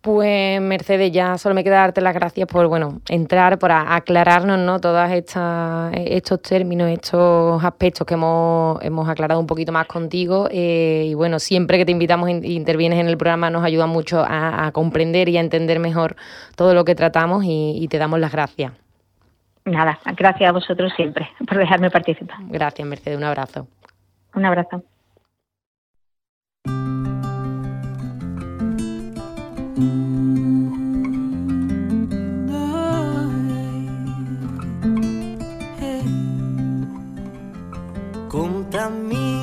Pues 0.00 0.60
Mercedes, 0.60 1.12
ya 1.12 1.38
solo 1.38 1.54
me 1.54 1.64
queda 1.64 1.76
darte 1.76 2.02
las 2.02 2.12
gracias 2.12 2.46
por 2.46 2.66
bueno 2.66 3.00
entrar, 3.08 3.58
por 3.58 3.72
aclararnos 3.72 4.58
¿no? 4.58 4.78
todos 4.78 5.10
estos 5.10 6.42
términos, 6.42 6.90
estos 6.90 7.64
aspectos 7.64 8.06
que 8.06 8.12
hemos, 8.12 8.84
hemos 8.84 9.08
aclarado 9.08 9.40
un 9.40 9.46
poquito 9.46 9.72
más 9.72 9.86
contigo. 9.86 10.46
Eh, 10.50 11.06
y 11.06 11.14
bueno, 11.14 11.38
siempre 11.38 11.78
que 11.78 11.86
te 11.86 11.92
invitamos 11.92 12.28
e 12.28 12.52
intervienes 12.52 12.98
en 13.00 13.08
el 13.08 13.16
programa 13.16 13.48
nos 13.48 13.64
ayuda 13.64 13.86
mucho 13.86 14.22
a, 14.22 14.70
comprender 14.72 15.30
y 15.30 15.38
a 15.38 15.40
entender 15.40 15.78
mejor 15.78 16.16
todo 16.54 16.74
lo 16.74 16.84
que 16.84 16.94
tratamos 16.94 17.44
y 17.46 17.88
te 17.88 17.96
damos 17.96 18.20
las 18.20 18.30
gracias. 18.30 18.72
Nada, 19.64 19.98
gracias 20.16 20.48
a 20.48 20.52
vosotros 20.52 20.92
siempre 20.94 21.30
por 21.48 21.56
dejarme 21.56 21.90
participar. 21.90 22.36
Gracias, 22.48 22.86
Mercedes, 22.86 23.16
un 23.16 23.24
abrazo. 23.24 23.66
Un 24.34 24.44
abrazo. 24.44 24.84
Mi 38.90 39.34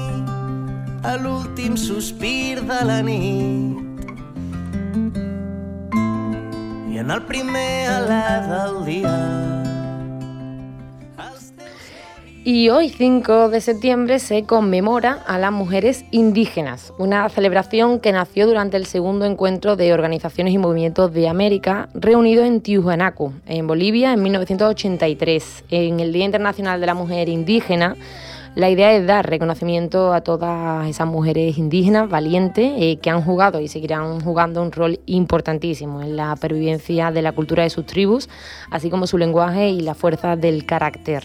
Y 12.44 12.70
hoy, 12.70 12.90
5 12.90 13.50
de 13.50 13.62
septiembre, 13.62 14.20
se 14.20 14.44
conmemora 14.44 15.14
a 15.26 15.38
las 15.38 15.52
mujeres 15.52 16.06
indígenas, 16.12 16.94
una 16.98 17.28
celebración 17.30 18.00
que 18.00 18.12
nació 18.12 18.48
durante 18.48 18.78
el 18.78 18.86
segundo 18.86 19.26
encuentro 19.26 19.76
de 19.76 19.94
organizaciones 19.94 20.54
y 20.54 20.58
movimientos 20.58 21.14
de 21.14 21.28
América, 21.28 21.90
reunido 21.94 22.44
en 22.44 22.62
Tijuanacu, 22.62 23.34
en 23.48 23.68
Bolivia, 23.68 24.14
en 24.14 24.22
1983. 24.22 25.66
En 25.70 26.00
el 26.00 26.14
Día 26.14 26.26
Internacional 26.26 26.80
de 26.80 26.86
la 26.88 26.94
Mujer 26.94 27.30
Indígena, 27.30 27.96
la 28.56 28.70
idea 28.70 28.94
es 28.94 29.08
dar 29.08 29.30
reconocimiento 29.30 30.14
a 30.14 30.22
todas 30.22 30.88
esas 30.88 31.08
mujeres 31.08 31.58
indígenas 31.58 32.10
valientes 32.10 32.74
eh, 32.78 32.98
que 33.02 33.10
han 33.10 33.22
jugado 33.22 33.62
y 33.62 33.68
seguirán 33.68 34.20
jugando 34.20 34.62
un 34.62 34.72
rol 34.72 35.00
importantísimo 35.06 36.02
en 36.02 36.18
la 36.18 36.36
pervivencia 36.36 37.12
de 37.12 37.22
la 37.22 37.32
cultura 37.32 37.64
de 37.64 37.70
sus 37.70 37.86
tribus, 37.86 38.30
así 38.70 38.90
como 38.90 39.08
su 39.08 39.18
lenguaje 39.18 39.70
y 39.70 39.82
la 39.82 39.94
fuerza 39.94 40.36
del 40.36 40.66
carácter. 40.66 41.24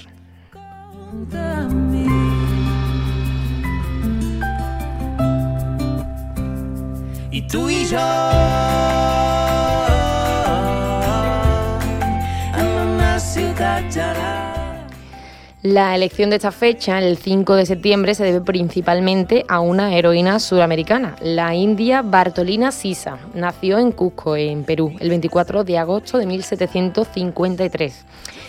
Y 7.33 7.43
tú 7.49 7.69
y 7.69 7.85
yo 7.87 7.99
La 15.73 15.97
elección 15.97 16.31
de 16.31 16.37
esta 16.37 16.53
fecha, 16.53 17.01
el 17.01 17.17
5 17.17 17.57
de 17.57 17.67
septiembre, 17.67 18.15
se 18.15 18.23
debe 18.23 18.41
principalmente 18.41 19.45
a 19.49 19.59
una 19.59 19.97
heroína 19.97 20.39
sudamericana, 20.39 21.17
la 21.21 21.57
india 21.57 22.03
Bartolina 22.03 22.71
Sisa. 22.71 23.19
Nació 23.35 23.81
en 23.81 23.91
Cusco, 23.91 24.37
en 24.37 24.63
Perú, 24.63 24.95
el 25.01 25.09
24 25.09 25.65
de 25.65 25.77
agosto 25.77 26.19
de 26.19 26.27
1753. 26.27 28.05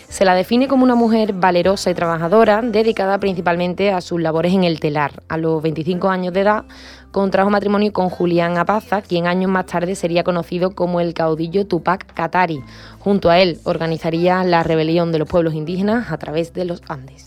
Se 0.10 0.26
la 0.26 0.36
define 0.36 0.67
como 0.67 0.84
una 0.84 0.96
mujer 0.96 1.34
valerosa 1.34 1.91
y 1.91 1.93
trabajadora, 1.93 2.62
dedicada 2.62 3.20
principalmente 3.20 3.91
a 3.91 4.02
sus 4.02 4.22
labores 4.22 4.54
en 4.54 4.63
el 4.63 4.80
telar. 4.80 5.22
A 5.28 5.38
los 5.38 5.62
25 5.62 6.10
años 6.10 6.34
de 6.34 6.41
edad 6.41 6.65
contrajo 7.12 7.50
matrimonio 7.50 7.91
con 7.91 8.10
Julián 8.10 8.58
Apaza, 8.58 9.02
quien 9.02 9.28
años 9.28 9.52
más 9.52 9.65
tarde 9.65 9.96
sería 9.96 10.24
conocido 10.24 10.72
como 10.72 11.02
el 11.02 11.13
caudillo 11.13 11.67
Tupac 11.67 12.13
Katari. 12.13 12.62
Junto 13.00 13.30
a 13.30 13.39
él 13.39 13.60
organizaría 13.63 14.43
la 14.43 14.63
rebelión 14.63 15.12
de 15.12 15.20
los 15.20 15.28
pueblos 15.28 15.54
indígenas 15.54 16.12
a 16.12 16.17
través 16.17 16.54
de 16.54 16.65
los 16.65 16.82
Andes. 16.88 17.27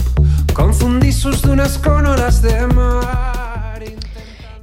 Confundí 0.53 1.11
sus 1.11 1.41
dunas 1.41 1.77
con 1.77 2.05
horas 2.05 2.41
de 2.41 2.67
mar. 2.67 3.83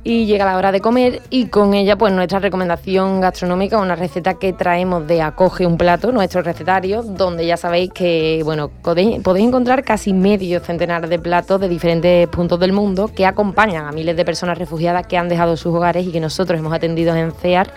Y 0.05 0.27
llega 0.27 0.45
la 0.45 0.57
hora 0.57 0.73
de 0.73 0.81
comer 0.81 1.21
y 1.29 1.47
con 1.47 1.75
ella 1.75 1.97
pues 1.97 2.13
nuestra 2.13 2.39
recomendación 2.39 3.21
gastronómica, 3.21 3.79
una 3.79 3.95
receta 3.95 4.35
que 4.35 4.53
traemos 4.53 5.07
de 5.07 5.21
Acoge 5.21 5.67
un 5.67 5.77
plato, 5.77 6.13
nuestro 6.13 6.43
recetario, 6.43 7.03
donde 7.03 7.47
ya 7.47 7.57
sabéis 7.57 7.91
que 7.93 8.41
bueno, 8.45 8.71
podéis, 8.83 9.19
encontrar 9.27 9.85
casi 9.85 10.13
medio 10.13 10.61
centenar 10.61 11.09
de 11.09 11.19
platos 11.19 11.61
de 11.61 11.69
diferentes 11.69 12.27
puntos 12.29 12.59
del 12.61 12.73
mundo 12.73 13.11
que 13.15 13.27
acompañan 13.27 13.87
a 13.87 13.93
miles 13.93 14.17
de 14.17 14.25
personas 14.25 14.57
refugiadas 14.57 15.07
que 15.07 15.19
han 15.19 15.29
dejado 15.29 15.57
sus 15.57 15.75
hogares 15.75 16.07
y 16.07 16.13
que 16.13 16.21
nosotros 16.21 16.59
hemos 16.59 16.73
atendido 16.73 17.15
en 17.15 17.33
CEAR 17.33 17.73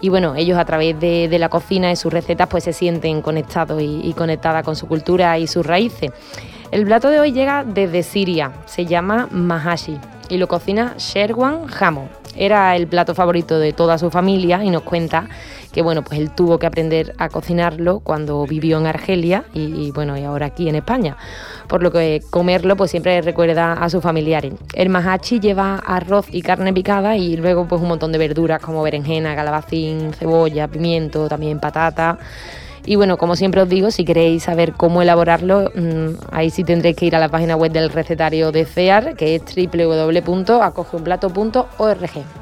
y 0.00 0.08
bueno, 0.08 0.34
ellos 0.36 0.58
a 0.58 0.64
través 0.64 0.98
de, 0.98 1.28
la 1.38 1.48
cocina 1.48 1.90
y 1.92 1.96
sus 1.96 2.12
recetas 2.12 2.48
pues 2.48 2.64
se 2.64 2.72
sienten 2.72 3.22
conectados 3.22 3.80
y, 3.80 4.00
y 4.02 4.12
conectadas 4.14 4.64
con 4.64 4.74
su 4.74 4.88
cultura 4.88 5.38
y 5.38 5.46
sus 5.46 5.64
raíces. 5.64 6.10
El 6.72 6.86
plato 6.86 7.10
de 7.10 7.20
hoy 7.20 7.32
llega 7.32 7.64
desde 7.64 8.02
Siria, 8.02 8.50
se 8.64 8.86
llama 8.86 9.28
mahashi. 9.30 9.98
y 10.30 10.38
lo 10.38 10.48
cocina 10.48 10.94
Sherwan 10.96 11.66
Jamo. 11.66 12.08
Era 12.34 12.74
el 12.76 12.86
plato 12.86 13.14
favorito 13.14 13.58
de 13.58 13.74
toda 13.74 13.98
su 13.98 14.10
familia 14.10 14.64
y 14.64 14.70
nos 14.70 14.80
cuenta 14.80 15.28
que 15.70 15.82
bueno, 15.82 16.02
pues 16.02 16.18
él 16.18 16.30
tuvo 16.30 16.58
que 16.58 16.64
aprender 16.64 17.14
a 17.18 17.28
cocinarlo 17.28 18.00
cuando 18.00 18.46
vivió 18.46 18.78
en 18.78 18.86
Argelia 18.86 19.44
y, 19.52 19.90
bueno, 19.90 20.16
y 20.16 20.24
ahora 20.24 20.46
aquí 20.46 20.66
en 20.70 20.76
España. 20.76 21.18
Por 21.68 21.82
lo 21.82 21.92
que 21.92 22.22
comerlo 22.30 22.74
pues 22.74 22.90
siempre 22.90 23.20
recuerda 23.20 23.74
a 23.74 23.90
sus 23.90 24.02
familiares. 24.02 24.54
El 24.72 24.88
mahachi 24.88 25.40
lleva 25.40 25.74
arroz 25.76 26.28
y 26.30 26.40
carne 26.40 26.72
picada 26.72 27.18
y 27.18 27.36
luego 27.36 27.68
pues 27.68 27.82
un 27.82 27.88
montón 27.88 28.12
de 28.12 28.18
verduras 28.18 28.62
como 28.62 28.82
berenjena, 28.82 29.36
calabacín, 29.36 30.14
cebolla, 30.14 30.68
pimiento, 30.68 31.28
también 31.28 31.60
patata. 31.60 32.18
Y 32.84 32.96
bueno, 32.96 33.16
como 33.16 33.36
siempre 33.36 33.62
os 33.62 33.68
digo, 33.68 33.92
si 33.92 34.04
queréis 34.04 34.42
saber 34.42 34.72
cómo 34.72 35.02
elaborarlo, 35.02 35.70
mm, 35.74 36.14
ahí 36.32 36.50
sí 36.50 36.64
tendréis 36.64 36.96
que 36.96 37.06
ir 37.06 37.14
a 37.14 37.20
la 37.20 37.28
página 37.28 37.54
web 37.56 37.70
del 37.70 37.90
recetario 37.90 38.50
de 38.50 38.64
CEAR, 38.64 39.14
que 39.14 39.36
es 39.36 39.42
www.acogeunplato.org. 39.44 42.41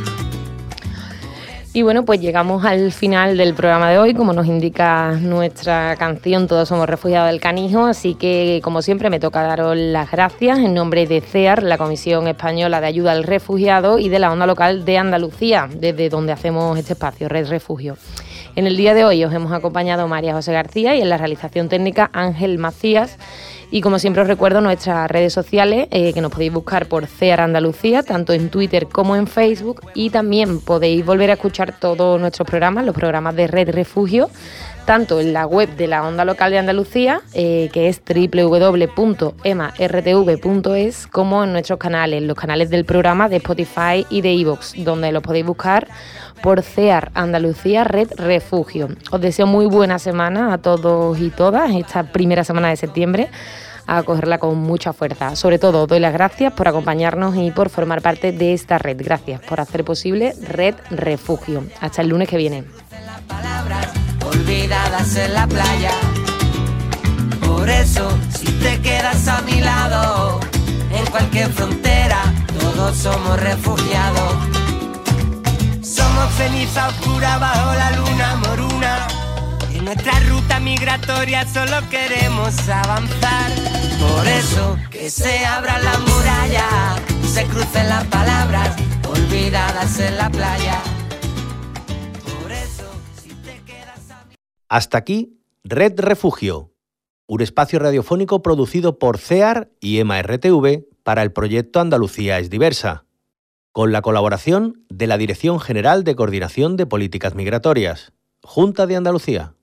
Y 1.73 1.83
bueno, 1.83 2.03
pues 2.03 2.19
llegamos 2.19 2.65
al 2.65 2.91
final 2.91 3.37
del 3.37 3.53
programa 3.53 3.89
de 3.89 3.97
hoy, 3.97 4.13
como 4.13 4.33
nos 4.33 4.45
indica 4.45 5.11
nuestra 5.21 5.95
canción 5.95 6.49
Todos 6.49 6.67
somos 6.67 6.85
refugiados 6.85 7.31
del 7.31 7.39
canijo, 7.39 7.85
así 7.85 8.15
que 8.15 8.59
como 8.61 8.81
siempre 8.81 9.09
me 9.09 9.21
toca 9.21 9.41
daros 9.41 9.77
las 9.77 10.11
gracias 10.11 10.59
en 10.59 10.73
nombre 10.73 11.07
de 11.07 11.21
CEAR, 11.21 11.63
la 11.63 11.77
Comisión 11.77 12.27
Española 12.27 12.81
de 12.81 12.87
Ayuda 12.87 13.13
al 13.13 13.23
Refugiado 13.23 13.99
y 13.99 14.09
de 14.09 14.19
la 14.19 14.33
Onda 14.33 14.47
Local 14.47 14.83
de 14.83 14.97
Andalucía, 14.97 15.69
desde 15.73 16.09
donde 16.09 16.33
hacemos 16.33 16.77
este 16.77 16.91
espacio, 16.91 17.29
Red 17.29 17.47
Refugio. 17.47 17.95
En 18.57 18.67
el 18.67 18.75
día 18.75 18.93
de 18.93 19.05
hoy 19.05 19.23
os 19.23 19.33
hemos 19.33 19.53
acompañado 19.53 20.09
María 20.09 20.33
José 20.33 20.51
García 20.51 20.93
y 20.97 21.01
en 21.01 21.07
la 21.07 21.17
realización 21.17 21.69
técnica 21.69 22.09
Ángel 22.11 22.57
Macías. 22.57 23.17
Y 23.73 23.79
como 23.79 23.99
siempre 23.99 24.21
os 24.21 24.27
recuerdo 24.27 24.59
nuestras 24.59 25.09
redes 25.09 25.31
sociales, 25.31 25.87
eh, 25.91 26.11
que 26.13 26.19
nos 26.19 26.29
podéis 26.29 26.51
buscar 26.51 26.87
por 26.87 27.07
CEAR 27.07 27.39
Andalucía, 27.39 28.03
tanto 28.03 28.33
en 28.33 28.49
Twitter 28.49 28.87
como 28.87 29.15
en 29.15 29.27
Facebook. 29.27 29.79
Y 29.93 30.09
también 30.09 30.59
podéis 30.59 31.05
volver 31.05 31.29
a 31.29 31.33
escuchar 31.33 31.79
todos 31.79 32.19
nuestros 32.19 32.45
programas, 32.45 32.83
los 32.85 32.93
programas 32.93 33.33
de 33.33 33.47
Red 33.47 33.69
Refugio, 33.69 34.29
tanto 34.85 35.21
en 35.21 35.31
la 35.31 35.45
web 35.45 35.73
de 35.77 35.87
la 35.87 36.05
Onda 36.05 36.25
Local 36.25 36.51
de 36.51 36.57
Andalucía, 36.57 37.21
eh, 37.33 37.69
que 37.71 37.87
es 37.87 38.01
www.emartv.es, 38.05 39.07
como 41.07 41.45
en 41.45 41.53
nuestros 41.53 41.79
canales, 41.79 42.23
los 42.23 42.35
canales 42.35 42.69
del 42.69 42.83
programa 42.83 43.29
de 43.29 43.37
Spotify 43.37 44.05
y 44.09 44.19
de 44.19 44.33
Evox, 44.33 44.73
donde 44.83 45.13
lo 45.13 45.21
podéis 45.21 45.45
buscar 45.45 45.87
por 46.41 46.61
CEAR 46.61 47.11
Andalucía 47.13 47.83
Red 47.83 48.09
Refugio. 48.17 48.89
Os 49.11 49.21
deseo 49.21 49.47
muy 49.47 49.65
buena 49.65 49.99
semana 49.99 50.53
a 50.53 50.57
todos 50.57 51.19
y 51.19 51.29
todas, 51.29 51.71
esta 51.71 52.03
primera 52.03 52.43
semana 52.43 52.69
de 52.69 52.75
septiembre 52.75 53.29
a 53.87 54.03
cogerla 54.03 54.37
con 54.37 54.57
mucha 54.57 54.93
fuerza. 54.93 55.35
Sobre 55.35 55.59
todo, 55.59 55.87
doy 55.87 55.99
las 55.99 56.13
gracias 56.13 56.53
por 56.53 56.67
acompañarnos 56.67 57.35
y 57.35 57.51
por 57.51 57.69
formar 57.69 58.01
parte 58.01 58.31
de 58.31 58.53
esta 58.53 58.77
red. 58.77 58.97
Gracias 59.03 59.41
por 59.41 59.59
hacer 59.59 59.83
posible 59.83 60.33
Red 60.47 60.75
Refugio. 60.91 61.65
Hasta 61.79 62.01
el 62.01 62.09
lunes 62.09 62.29
que 62.29 62.37
viene. 62.37 62.63
olvidadas 64.25 65.15
en 65.17 65.33
la 65.33 65.47
playa. 65.47 65.91
Por 67.45 67.69
eso, 67.69 68.09
si 68.29 68.45
te 68.45 68.79
quedas 68.81 69.27
a 69.27 69.41
mi 69.41 69.59
lado, 69.59 70.39
en 70.93 71.05
cualquier 71.07 71.51
frontera, 71.51 72.21
todos 72.59 72.95
somos 72.95 73.39
refugiados. 73.41 74.60
Ceniza 76.37 76.87
oscura 76.87 77.37
bajo 77.37 77.73
la 77.75 77.91
luna 77.91 78.35
moruna. 78.37 79.07
En 79.73 79.85
nuestra 79.85 80.19
ruta 80.21 80.59
migratoria 80.59 81.47
solo 81.47 81.77
queremos 81.89 82.67
avanzar. 82.69 83.51
Por 83.99 84.27
eso 84.27 84.77
que 84.89 85.09
se 85.09 85.45
abra 85.45 85.79
la 85.79 85.97
muralla, 85.99 86.95
se 87.25 87.45
crucen 87.45 87.89
las 87.89 88.05
palabras 88.05 88.75
olvidadas 89.07 89.99
en 89.99 90.17
la 90.17 90.29
playa. 90.29 90.81
Por 92.41 92.51
eso, 92.51 92.89
si 93.21 93.29
te 93.29 93.61
quedas 93.65 94.09
a 94.11 94.25
Hasta 94.69 94.97
aquí, 94.97 95.39
Red 95.63 95.99
Refugio, 95.99 96.73
un 97.27 97.41
espacio 97.41 97.79
radiofónico 97.79 98.41
producido 98.41 98.99
por 98.99 99.17
CEAR 99.17 99.69
y 99.79 99.99
EMA-RTV 99.99 100.85
para 101.03 101.23
el 101.23 101.31
proyecto 101.31 101.79
Andalucía 101.79 102.39
es 102.39 102.49
diversa 102.49 103.05
con 103.71 103.91
la 103.91 104.01
colaboración 104.01 104.85
de 104.89 105.07
la 105.07 105.17
Dirección 105.17 105.59
General 105.59 106.03
de 106.03 106.15
Coordinación 106.15 106.75
de 106.75 106.85
Políticas 106.85 107.35
Migratorias, 107.35 108.11
Junta 108.43 108.85
de 108.85 108.97
Andalucía. 108.97 109.55